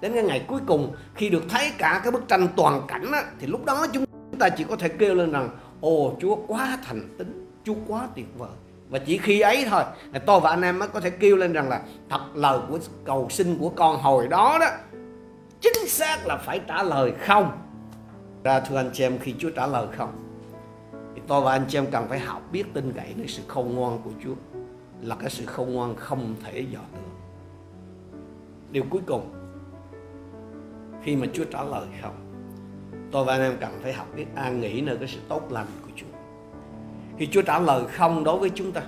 Đến 0.00 0.12
cái 0.14 0.22
ngày 0.22 0.44
cuối 0.48 0.60
cùng 0.66 0.94
khi 1.14 1.28
được 1.28 1.42
thấy 1.48 1.72
cả 1.78 2.00
cái 2.02 2.12
bức 2.12 2.28
tranh 2.28 2.48
toàn 2.56 2.82
cảnh 2.88 3.12
á, 3.12 3.24
thì 3.40 3.46
lúc 3.46 3.64
đó 3.64 3.86
chúng 3.92 4.04
ta 4.38 4.48
chỉ 4.48 4.64
có 4.64 4.76
thể 4.76 4.88
kêu 4.88 5.14
lên 5.14 5.32
rằng 5.32 5.48
ồ 5.80 6.16
Chúa 6.20 6.36
quá 6.46 6.78
thành 6.84 7.08
tín 7.18 7.56
Chúa 7.64 7.74
quá 7.88 8.08
tuyệt 8.14 8.26
vời. 8.38 8.50
Và 8.90 8.98
chỉ 8.98 9.18
khi 9.18 9.40
ấy 9.40 9.66
thôi 9.70 9.82
là 10.12 10.18
tôi 10.18 10.40
và 10.40 10.50
anh 10.50 10.62
em 10.62 10.78
mới 10.78 10.88
có 10.88 11.00
thể 11.00 11.10
kêu 11.10 11.36
lên 11.36 11.52
rằng 11.52 11.68
là 11.68 11.80
thật 12.10 12.20
lời 12.34 12.58
của 12.68 12.78
cầu 13.04 13.28
xin 13.30 13.58
của 13.58 13.68
con 13.68 13.96
hồi 13.96 14.28
đó 14.28 14.58
đó 14.60 14.66
chính 15.60 15.88
xác 15.88 16.26
là 16.26 16.36
phải 16.36 16.60
trả 16.68 16.82
lời 16.82 17.12
không. 17.26 17.52
Ra 18.44 18.60
thưa 18.60 18.76
anh 18.76 18.90
chị 18.92 19.04
em 19.04 19.18
khi 19.18 19.34
Chúa 19.38 19.50
trả 19.50 19.66
lời 19.66 19.86
không 19.98 20.31
tôi 21.32 21.40
và 21.40 21.52
anh 21.52 21.64
chị 21.68 21.78
em 21.78 21.86
cần 21.90 22.08
phải 22.08 22.18
học 22.18 22.42
biết 22.52 22.64
tin 22.74 22.92
cậy 22.92 23.14
nơi 23.16 23.28
sự 23.28 23.42
khôn 23.48 23.74
ngoan 23.74 23.98
của 24.04 24.10
Chúa 24.24 24.34
là 25.02 25.16
cái 25.20 25.30
sự 25.30 25.46
khôn 25.46 25.72
ngoan 25.72 25.96
không 25.96 26.34
thể 26.44 26.60
dò 26.60 26.80
được. 26.94 27.10
Điều 28.70 28.84
cuối 28.90 29.00
cùng 29.06 29.34
khi 31.02 31.16
mà 31.16 31.26
Chúa 31.32 31.44
trả 31.44 31.64
lời 31.64 31.86
không 32.02 32.14
tôi 33.12 33.24
và 33.24 33.34
anh 33.34 33.40
em 33.40 33.56
cần 33.60 33.78
phải 33.82 33.92
học 33.92 34.06
biết 34.16 34.24
an 34.34 34.60
nghỉ 34.60 34.80
nơi 34.80 34.96
cái 34.96 35.08
sự 35.08 35.20
tốt 35.28 35.52
lành 35.52 35.66
của 35.82 35.90
Chúa. 35.96 36.06
Khi 37.18 37.28
Chúa 37.32 37.42
trả 37.42 37.58
lời 37.58 37.84
không 37.92 38.24
đối 38.24 38.38
với 38.38 38.50
chúng 38.54 38.72
ta 38.72 38.82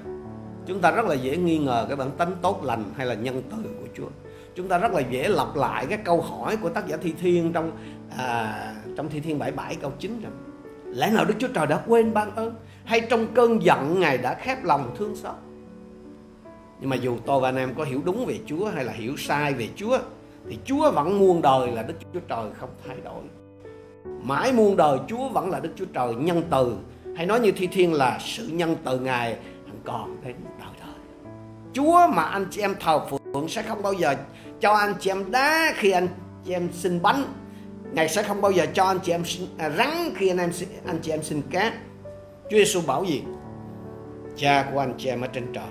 chúng 0.66 0.80
ta 0.80 0.90
rất 0.90 1.04
là 1.04 1.14
dễ 1.14 1.36
nghi 1.36 1.58
ngờ 1.58 1.84
cái 1.88 1.96
bản 1.96 2.10
tính 2.10 2.30
tốt 2.42 2.64
lành 2.64 2.84
hay 2.96 3.06
là 3.06 3.14
nhân 3.14 3.42
từ 3.50 3.70
của 3.80 3.88
Chúa. 3.94 4.08
Chúng 4.54 4.68
ta 4.68 4.78
rất 4.78 4.92
là 4.92 5.00
dễ 5.00 5.28
lặp 5.28 5.56
lại 5.56 5.86
cái 5.86 5.98
câu 6.04 6.20
hỏi 6.20 6.56
của 6.56 6.68
tác 6.68 6.86
giả 6.86 6.96
thi 6.96 7.14
thiên 7.20 7.52
trong 7.52 7.72
à, 8.16 8.74
trong 8.96 9.08
thi 9.08 9.20
thiên 9.20 9.38
77 9.38 9.76
câu 9.76 9.92
9 9.98 10.20
rằng 10.22 10.53
lẽ 10.94 11.10
nào 11.10 11.24
Đức 11.24 11.34
Chúa 11.38 11.48
Trời 11.48 11.66
đã 11.66 11.80
quên 11.86 12.14
ban 12.14 12.36
ơn? 12.36 12.54
Hay 12.84 13.00
trong 13.00 13.26
cơn 13.34 13.62
giận, 13.62 14.00
Ngài 14.00 14.18
đã 14.18 14.34
khép 14.34 14.64
lòng 14.64 14.94
thương 14.98 15.16
xót? 15.16 15.34
Nhưng 16.80 16.90
mà 16.90 16.96
dù 16.96 17.16
tôi 17.26 17.40
và 17.40 17.48
anh 17.48 17.56
em 17.56 17.74
có 17.74 17.84
hiểu 17.84 18.02
đúng 18.04 18.26
về 18.26 18.38
Chúa 18.46 18.68
hay 18.68 18.84
là 18.84 18.92
hiểu 18.92 19.16
sai 19.16 19.54
về 19.54 19.68
Chúa, 19.76 19.98
thì 20.48 20.58
Chúa 20.64 20.90
vẫn 20.90 21.18
muôn 21.18 21.42
đời 21.42 21.70
là 21.70 21.82
Đức 21.82 21.94
Chúa 22.14 22.20
Trời 22.20 22.50
không 22.60 22.70
thay 22.88 22.96
đổi. 23.04 23.22
Mãi 24.22 24.52
muôn 24.52 24.76
đời, 24.76 24.98
Chúa 25.08 25.28
vẫn 25.28 25.50
là 25.50 25.60
Đức 25.60 25.70
Chúa 25.76 25.84
Trời 25.84 26.14
nhân 26.14 26.42
từ. 26.50 26.76
Hay 27.16 27.26
nói 27.26 27.40
như 27.40 27.52
thi 27.52 27.66
thiên 27.66 27.92
là 27.92 28.18
sự 28.20 28.48
nhân 28.48 28.76
từ 28.84 28.98
ngài 28.98 29.36
còn 29.84 30.16
đến 30.24 30.36
đời 30.58 30.68
đời. 30.80 31.32
Chúa 31.72 32.06
mà 32.06 32.22
anh 32.22 32.46
chị 32.50 32.60
em 32.60 32.74
thờ 32.80 33.00
phượng 33.10 33.48
sẽ 33.48 33.62
không 33.62 33.82
bao 33.82 33.92
giờ 33.92 34.14
cho 34.60 34.72
anh 34.72 34.94
chị 35.00 35.10
em 35.10 35.30
đá 35.30 35.72
khi 35.76 35.90
anh 35.90 36.08
chị 36.44 36.52
em 36.52 36.68
xin 36.72 37.02
bánh 37.02 37.24
ngài 37.94 38.08
sẽ 38.08 38.22
không 38.22 38.40
bao 38.40 38.52
giờ 38.52 38.66
cho 38.74 38.84
anh 38.84 38.98
chị 39.02 39.12
em 39.12 39.24
xin, 39.24 39.46
à, 39.58 39.70
rắn 39.70 39.90
khi 40.14 40.28
anh 40.28 40.38
em 40.38 40.50
anh 40.86 40.98
chị 41.02 41.10
em 41.10 41.22
xin 41.22 41.42
cá 41.50 41.72
chúa 42.50 42.56
giêsu 42.56 42.80
bảo 42.86 43.04
gì? 43.04 43.22
Cha 44.36 44.70
của 44.72 44.78
anh 44.78 44.94
chị 44.98 45.08
em 45.08 45.20
ở 45.20 45.26
trên 45.26 45.52
trời 45.52 45.64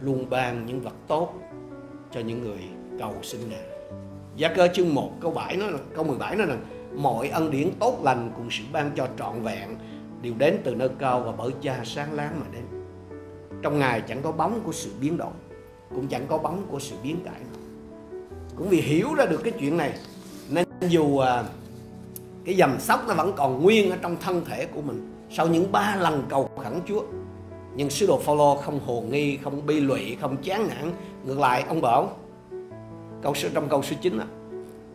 luôn 0.00 0.30
ban 0.30 0.66
những 0.66 0.80
vật 0.80 0.94
tốt 1.08 1.34
cho 2.12 2.20
những 2.20 2.42
người 2.42 2.60
cầu 2.98 3.14
xin 3.22 3.40
ngài. 3.50 3.64
Gia 4.36 4.48
cơ 4.48 4.68
chương 4.68 4.94
1 4.94 5.12
câu 5.20 5.30
7 5.30 5.56
nó 5.56 5.66
là 5.66 5.78
câu 5.94 6.04
17 6.04 6.36
nó 6.36 6.44
là 6.44 6.56
mọi 6.94 7.28
ân 7.28 7.50
điển 7.50 7.70
tốt 7.80 8.00
lành 8.02 8.32
cùng 8.36 8.50
sự 8.50 8.64
ban 8.72 8.90
cho 8.96 9.08
trọn 9.18 9.42
vẹn 9.42 9.76
đều 10.22 10.32
đến 10.38 10.58
từ 10.64 10.74
nơi 10.74 10.88
cao 10.98 11.20
và 11.20 11.32
bởi 11.32 11.50
cha 11.62 11.80
sáng 11.84 12.12
láng 12.12 12.40
mà 12.40 12.46
đến. 12.52 12.62
Trong 13.62 13.78
ngài 13.78 14.00
chẳng 14.00 14.22
có 14.22 14.32
bóng 14.32 14.60
của 14.64 14.72
sự 14.72 14.90
biến 15.00 15.16
đổi 15.16 15.32
cũng 15.94 16.08
chẳng 16.08 16.26
có 16.28 16.38
bóng 16.38 16.66
của 16.70 16.78
sự 16.78 16.96
biến 17.02 17.16
cải 17.24 17.40
cũng 18.56 18.68
vì 18.68 18.80
hiểu 18.80 19.14
ra 19.14 19.26
được 19.26 19.40
cái 19.44 19.52
chuyện 19.60 19.76
này 19.76 19.92
dù 20.88 21.18
à, 21.18 21.44
cái 22.44 22.54
dầm 22.54 22.80
sóc 22.80 23.04
nó 23.08 23.14
vẫn 23.14 23.32
còn 23.36 23.62
nguyên 23.62 23.90
ở 23.90 23.96
trong 24.02 24.16
thân 24.20 24.44
thể 24.44 24.66
của 24.66 24.82
mình 24.82 25.12
sau 25.30 25.48
những 25.48 25.72
ba 25.72 25.96
lần 25.96 26.22
cầu 26.28 26.50
khẩn 26.62 26.80
Chúa 26.86 27.02
nhưng 27.74 27.90
sứ 27.90 28.06
đồ 28.06 28.18
Phaolô 28.18 28.56
không 28.56 28.80
hồ 28.86 29.04
nghi 29.10 29.36
không 29.36 29.66
bi 29.66 29.80
lụy 29.80 30.16
không 30.20 30.36
chán 30.42 30.68
nản. 30.68 30.92
Ngược 31.24 31.38
lại 31.38 31.64
ông 31.68 31.80
bảo 31.80 32.16
câu 33.22 33.34
số 33.34 33.48
trong 33.54 33.68
câu 33.68 33.82
số 33.82 33.96
9 34.00 34.18
đó, 34.18 34.24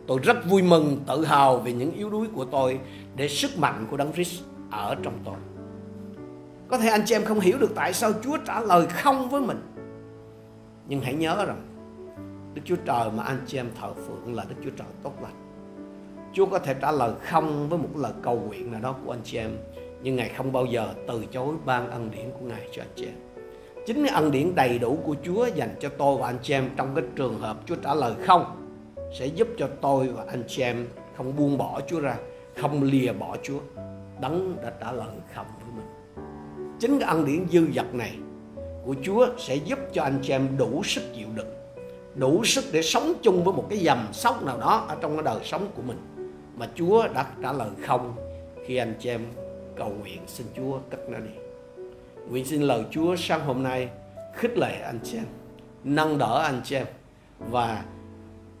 tôi 0.06 0.18
rất 0.22 0.36
vui 0.50 0.62
mừng 0.62 1.00
tự 1.06 1.24
hào 1.24 1.58
về 1.58 1.72
những 1.72 1.92
yếu 1.92 2.10
đuối 2.10 2.26
của 2.34 2.44
tôi 2.44 2.80
để 3.16 3.28
sức 3.28 3.58
mạnh 3.58 3.86
của 3.90 3.96
đấng 3.96 4.12
Christ 4.12 4.42
ở 4.70 4.94
trong 5.02 5.14
tôi. 5.24 5.34
Có 6.68 6.78
thể 6.78 6.88
anh 6.88 7.02
chị 7.06 7.14
em 7.14 7.24
không 7.24 7.40
hiểu 7.40 7.58
được 7.58 7.72
tại 7.74 7.92
sao 7.92 8.12
Chúa 8.24 8.36
trả 8.46 8.60
lời 8.60 8.86
không 8.86 9.28
với 9.28 9.40
mình 9.40 9.62
nhưng 10.88 11.00
hãy 11.00 11.14
nhớ 11.14 11.44
rằng 11.46 11.62
Đức 12.54 12.62
Chúa 12.64 12.76
Trời 12.76 13.10
mà 13.10 13.22
anh 13.22 13.38
chị 13.46 13.58
em 13.58 13.70
thờ 13.80 13.94
phượng 13.94 14.34
là 14.34 14.44
Đức 14.48 14.56
Chúa 14.64 14.70
Trời 14.70 14.88
tốt 15.02 15.12
lành. 15.22 15.45
Chúa 16.36 16.46
có 16.46 16.58
thể 16.58 16.74
trả 16.74 16.92
lời 16.92 17.12
không 17.22 17.68
với 17.68 17.78
một 17.78 17.88
lời 17.96 18.12
cầu 18.22 18.40
nguyện 18.40 18.72
nào 18.72 18.80
đó 18.80 18.94
của 19.04 19.12
anh 19.12 19.20
chị 19.24 19.38
em. 19.38 19.50
Nhưng 20.02 20.16
Ngài 20.16 20.28
không 20.28 20.52
bao 20.52 20.66
giờ 20.66 20.88
từ 21.08 21.24
chối 21.32 21.54
ban 21.64 21.90
ân 21.90 22.10
điển 22.10 22.30
của 22.30 22.46
Ngài 22.46 22.68
cho 22.72 22.82
anh 22.82 22.88
chị 22.96 23.04
em. 23.04 23.14
Chính 23.86 24.04
cái 24.04 24.14
ân 24.14 24.30
điển 24.30 24.54
đầy 24.54 24.78
đủ 24.78 24.98
của 25.04 25.14
Chúa 25.24 25.46
dành 25.54 25.74
cho 25.80 25.88
tôi 25.88 26.16
và 26.20 26.26
anh 26.26 26.38
chị 26.42 26.54
em 26.54 26.70
trong 26.76 26.94
cái 26.94 27.04
trường 27.16 27.38
hợp 27.40 27.56
Chúa 27.66 27.74
trả 27.76 27.94
lời 27.94 28.14
không, 28.26 28.68
sẽ 29.18 29.26
giúp 29.26 29.48
cho 29.58 29.68
tôi 29.80 30.08
và 30.08 30.24
anh 30.28 30.44
chị 30.48 30.62
em 30.62 30.86
không 31.16 31.36
buông 31.36 31.58
bỏ 31.58 31.80
Chúa 31.86 32.00
ra, 32.00 32.16
không 32.56 32.82
lìa 32.82 33.12
bỏ 33.12 33.36
Chúa. 33.42 33.58
Đấng 34.20 34.56
đã 34.62 34.72
trả 34.80 34.92
lời 34.92 35.08
không 35.34 35.46
với 35.60 35.74
mình. 35.76 35.86
Chính 36.80 36.98
cái 36.98 37.08
ân 37.08 37.24
điển 37.24 37.46
dư 37.52 37.72
dật 37.74 37.94
này 37.94 38.16
của 38.84 38.94
Chúa 39.02 39.26
sẽ 39.38 39.56
giúp 39.56 39.78
cho 39.92 40.02
anh 40.02 40.18
chị 40.22 40.32
em 40.32 40.48
đủ 40.58 40.82
sức 40.84 41.02
chịu 41.14 41.28
đựng, 41.34 41.50
đủ 42.14 42.44
sức 42.44 42.64
để 42.72 42.82
sống 42.82 43.12
chung 43.22 43.44
với 43.44 43.54
một 43.54 43.66
cái 43.70 43.78
dầm 43.78 44.08
sóc 44.12 44.44
nào 44.44 44.58
đó 44.58 44.84
ở 44.88 44.96
trong 45.00 45.16
cái 45.16 45.22
đời 45.22 45.38
sống 45.44 45.66
của 45.76 45.82
mình 45.82 46.15
mà 46.56 46.68
Chúa 46.74 47.08
đã 47.14 47.26
trả 47.42 47.52
lời 47.52 47.70
không 47.82 48.16
khi 48.66 48.76
anh 48.76 48.94
chị 48.98 49.08
em 49.08 49.20
cầu 49.76 49.90
nguyện 50.00 50.20
xin 50.26 50.46
Chúa 50.56 50.78
cất 50.90 51.10
nó 51.10 51.18
đi 51.18 51.30
nguyện 52.30 52.44
xin 52.44 52.62
lời 52.62 52.84
Chúa 52.90 53.16
sáng 53.16 53.40
hôm 53.40 53.62
nay 53.62 53.88
khích 54.34 54.58
lệ 54.58 54.80
anh 54.80 54.98
chị 55.04 55.16
em, 55.16 55.26
nâng 55.84 56.18
đỡ 56.18 56.42
anh 56.42 56.60
chị 56.64 56.76
em 56.76 56.86
và 57.38 57.84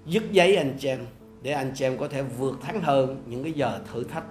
dứt 0.06 0.32
giấy 0.32 0.56
anh 0.56 0.76
chị 0.78 0.88
em 0.88 1.06
để 1.42 1.52
anh 1.52 1.72
chị 1.74 1.84
em 1.84 1.98
có 1.98 2.08
thể 2.08 2.22
vượt 2.22 2.60
thắng 2.62 2.80
hơn 2.80 3.22
những 3.26 3.42
cái 3.42 3.52
giờ 3.52 3.80
thử 3.92 4.04
thách 4.04 4.24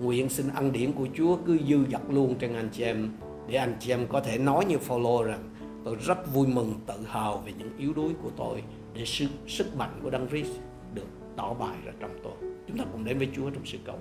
nguyện 0.00 0.28
xin 0.28 0.46
ân 0.54 0.72
điển 0.72 0.92
của 0.92 1.06
Chúa 1.14 1.36
cứ 1.46 1.58
dư 1.68 1.78
dật 1.92 2.02
luôn 2.10 2.34
trên 2.34 2.54
anh 2.54 2.68
chị 2.72 2.82
em 2.82 3.10
để 3.48 3.54
anh 3.54 3.76
chị 3.80 3.92
em 3.92 4.06
có 4.08 4.20
thể 4.20 4.38
nói 4.38 4.64
như 4.64 4.78
Phaolô 4.78 5.22
rằng, 5.22 5.50
tôi 5.84 5.96
rất 6.06 6.32
vui 6.34 6.46
mừng 6.46 6.74
tự 6.86 6.94
hào 7.06 7.42
về 7.46 7.52
những 7.58 7.78
yếu 7.78 7.92
đuối 7.92 8.12
của 8.22 8.30
tôi 8.36 8.62
để 8.94 9.04
sức 9.04 9.28
sức 9.46 9.76
mạnh 9.76 10.00
của 10.02 10.10
Đấng 10.10 10.28
Christ 10.28 10.50
được 10.94 11.06
tỏ 11.36 11.54
bài 11.54 11.76
ra 11.84 11.92
trong 12.00 12.18
tôi. 12.22 12.55
Chúng 12.66 12.78
ta 12.78 12.84
cùng 12.92 13.04
đến 13.04 13.18
với 13.18 13.28
Chúa 13.34 13.50
trong 13.50 13.64
sự 13.64 13.78
cầu. 13.84 13.98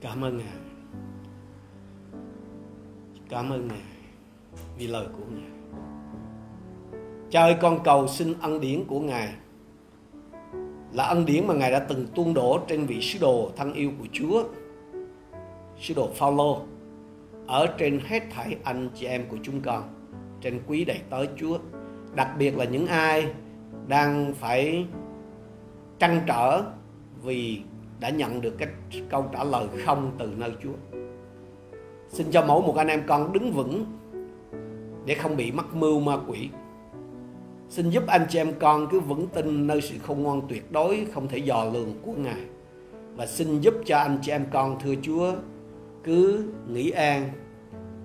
Cảm 0.00 0.24
ơn 0.24 0.38
Ngài. 0.38 0.56
Cảm 3.28 3.50
ơn 3.50 3.68
Ngài 3.68 3.82
vì 4.78 4.86
lời 4.86 5.06
của 5.12 5.24
Ngài. 5.30 5.50
Cha 7.30 7.42
ơi 7.42 7.56
con 7.60 7.78
cầu 7.84 8.08
xin 8.08 8.34
ân 8.40 8.60
điển 8.60 8.84
của 8.84 9.00
Ngài 9.00 9.34
là 10.92 11.04
ân 11.04 11.26
điển 11.26 11.46
mà 11.46 11.54
Ngài 11.54 11.70
đã 11.70 11.78
từng 11.78 12.06
tuôn 12.14 12.34
đổ 12.34 12.60
trên 12.68 12.86
vị 12.86 13.00
sứ 13.00 13.18
đồ 13.18 13.50
thân 13.56 13.72
yêu 13.72 13.90
của 13.98 14.06
Chúa, 14.12 14.44
sứ 15.80 15.94
đồ 15.94 16.08
Phaolô 16.14 16.62
ở 17.46 17.66
trên 17.78 18.00
hết 18.04 18.22
thảy 18.30 18.56
anh 18.64 18.88
chị 18.94 19.06
em 19.06 19.24
của 19.28 19.36
chúng 19.42 19.60
con, 19.60 19.82
trên 20.40 20.60
quý 20.66 20.84
đầy 20.84 21.00
tới 21.10 21.28
Chúa. 21.36 21.58
đặc 22.14 22.28
biệt 22.38 22.56
là 22.56 22.64
những 22.64 22.86
ai 22.86 23.26
đang 23.86 24.34
phải 24.34 24.86
trăn 25.98 26.20
trở 26.26 26.62
vì 27.22 27.62
đã 28.00 28.10
nhận 28.10 28.40
được 28.40 28.54
cái 28.58 28.68
câu 29.08 29.24
trả 29.32 29.44
lời 29.44 29.66
không 29.86 30.12
từ 30.18 30.32
nơi 30.36 30.52
Chúa. 30.62 30.98
Xin 32.08 32.30
cho 32.30 32.44
mỗi 32.46 32.62
một 32.62 32.76
anh 32.76 32.86
em 32.86 33.02
con 33.06 33.32
đứng 33.32 33.52
vững 33.52 33.84
để 35.06 35.14
không 35.14 35.36
bị 35.36 35.52
mắc 35.52 35.66
mưu 35.74 36.00
ma 36.00 36.18
quỷ. 36.28 36.48
Xin 37.68 37.90
giúp 37.90 38.06
anh 38.06 38.26
chị 38.28 38.38
em 38.38 38.52
con 38.58 38.86
cứ 38.90 39.00
vững 39.00 39.26
tin 39.26 39.66
nơi 39.66 39.80
sự 39.80 39.94
khôn 40.02 40.22
ngoan 40.22 40.42
tuyệt 40.48 40.72
đối, 40.72 41.06
không 41.12 41.28
thể 41.28 41.38
dò 41.38 41.64
lường 41.64 41.94
của 42.02 42.12
Ngài. 42.12 42.40
Và 43.16 43.26
xin 43.26 43.60
giúp 43.60 43.74
cho 43.86 43.98
anh 43.98 44.18
chị 44.22 44.32
em 44.32 44.46
con, 44.52 44.78
thưa 44.80 44.94
Chúa, 45.02 45.32
cứ 46.04 46.44
nghĩ 46.68 46.90
an 46.90 47.30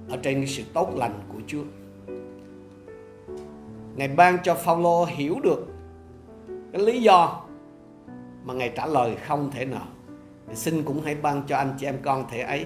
ở 0.10 0.18
trên 0.18 0.46
sự 0.48 0.64
tốt 0.74 0.94
lành 0.96 1.20
của 1.34 1.40
Chúa. 1.48 1.64
Ngài 3.96 4.08
ban 4.08 4.38
cho 4.44 4.56
Phaolô 4.56 5.06
hiểu 5.06 5.40
được 5.44 5.68
cái 6.72 6.82
lý 6.82 7.02
do 7.02 7.44
mà 8.44 8.54
Ngài 8.54 8.70
trả 8.70 8.86
lời 8.86 9.16
không 9.28 9.52
thể 9.52 9.66
nào. 9.66 9.88
Thì 10.48 10.56
xin 10.56 10.84
cũng 10.84 11.02
hãy 11.02 11.16
ban 11.16 11.44
cho 11.48 11.58
anh 11.58 11.74
chị 11.80 11.86
em 11.86 11.98
con 12.04 12.26
thể 12.32 12.42
ấy, 12.42 12.66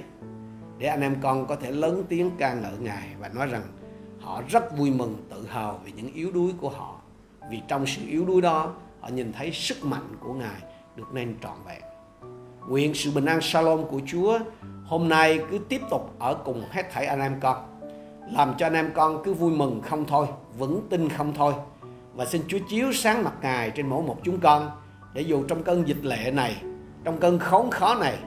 để 0.77 0.87
anh 0.87 1.01
em 1.01 1.15
con 1.21 1.47
có 1.47 1.55
thể 1.55 1.71
lớn 1.71 2.03
tiếng 2.09 2.31
ca 2.37 2.53
ngợi 2.53 2.77
Ngài 2.79 3.07
và 3.19 3.29
nói 3.29 3.47
rằng 3.47 3.63
họ 4.21 4.41
rất 4.49 4.77
vui 4.77 4.91
mừng, 4.91 5.15
tự 5.29 5.47
hào 5.47 5.79
về 5.85 5.91
những 5.95 6.13
yếu 6.13 6.31
đuối 6.31 6.51
của 6.61 6.69
họ 6.69 6.95
vì 7.49 7.61
trong 7.67 7.85
sự 7.85 8.01
yếu 8.07 8.25
đuối 8.25 8.41
đó, 8.41 8.73
họ 9.01 9.09
nhìn 9.09 9.33
thấy 9.33 9.51
sức 9.51 9.85
mạnh 9.85 10.15
của 10.19 10.33
Ngài 10.33 10.61
được 10.95 11.13
nên 11.13 11.35
trọn 11.43 11.57
vẹn. 11.65 11.81
Nguyện 12.69 12.93
sự 12.93 13.11
bình 13.11 13.25
an 13.25 13.41
shalom 13.41 13.87
của 13.87 14.01
Chúa 14.05 14.39
hôm 14.85 15.09
nay 15.09 15.39
cứ 15.51 15.57
tiếp 15.69 15.81
tục 15.89 16.15
ở 16.19 16.33
cùng 16.33 16.63
hết 16.69 16.91
thảy 16.91 17.05
anh 17.05 17.19
em 17.19 17.39
con 17.39 17.57
làm 18.31 18.53
cho 18.57 18.65
anh 18.65 18.73
em 18.73 18.91
con 18.95 19.23
cứ 19.23 19.33
vui 19.33 19.51
mừng 19.51 19.81
không 19.81 20.05
thôi, 20.05 20.27
vững 20.57 20.87
tin 20.89 21.09
không 21.09 21.33
thôi 21.33 21.53
và 22.15 22.25
xin 22.25 22.41
Chúa 22.47 22.59
chiếu 22.69 22.93
sáng 22.93 23.23
mặt 23.23 23.33
Ngài 23.41 23.71
trên 23.71 23.87
mỗi 23.87 24.03
một 24.03 24.17
chúng 24.23 24.39
con 24.39 24.71
để 25.17 25.23
dù 25.23 25.43
trong 25.43 25.63
cơn 25.63 25.87
dịch 25.87 26.05
lệ 26.05 26.31
này, 26.31 26.55
trong 27.03 27.17
cơn 27.17 27.39
khốn 27.39 27.71
khó 27.71 27.95
này, 27.95 28.17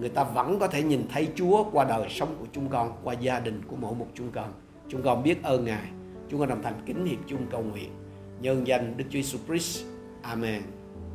người 0.00 0.08
ta 0.08 0.24
vẫn 0.24 0.58
có 0.58 0.68
thể 0.68 0.82
nhìn 0.82 1.02
thấy 1.12 1.28
Chúa 1.34 1.64
qua 1.72 1.84
đời 1.84 2.08
sống 2.10 2.36
của 2.38 2.46
chúng 2.52 2.68
con, 2.68 2.92
qua 3.04 3.14
gia 3.14 3.40
đình 3.40 3.62
của 3.68 3.76
mỗi 3.80 3.94
một 3.94 4.06
chúng 4.14 4.30
con. 4.32 4.52
Chúng 4.88 5.02
con 5.02 5.22
biết 5.22 5.42
ơn 5.42 5.64
Ngài. 5.64 5.88
Chúng 6.28 6.40
con 6.40 6.48
đồng 6.48 6.62
thành 6.62 6.82
kính 6.86 7.06
hiệp 7.06 7.18
chung 7.26 7.46
cầu 7.50 7.62
nguyện. 7.62 7.90
Nhân 8.40 8.66
danh 8.66 8.96
Đức 8.96 9.04
Chúa 9.10 9.18
Jesus 9.18 9.38
Christ. 9.46 9.84
Amen. 10.22 10.62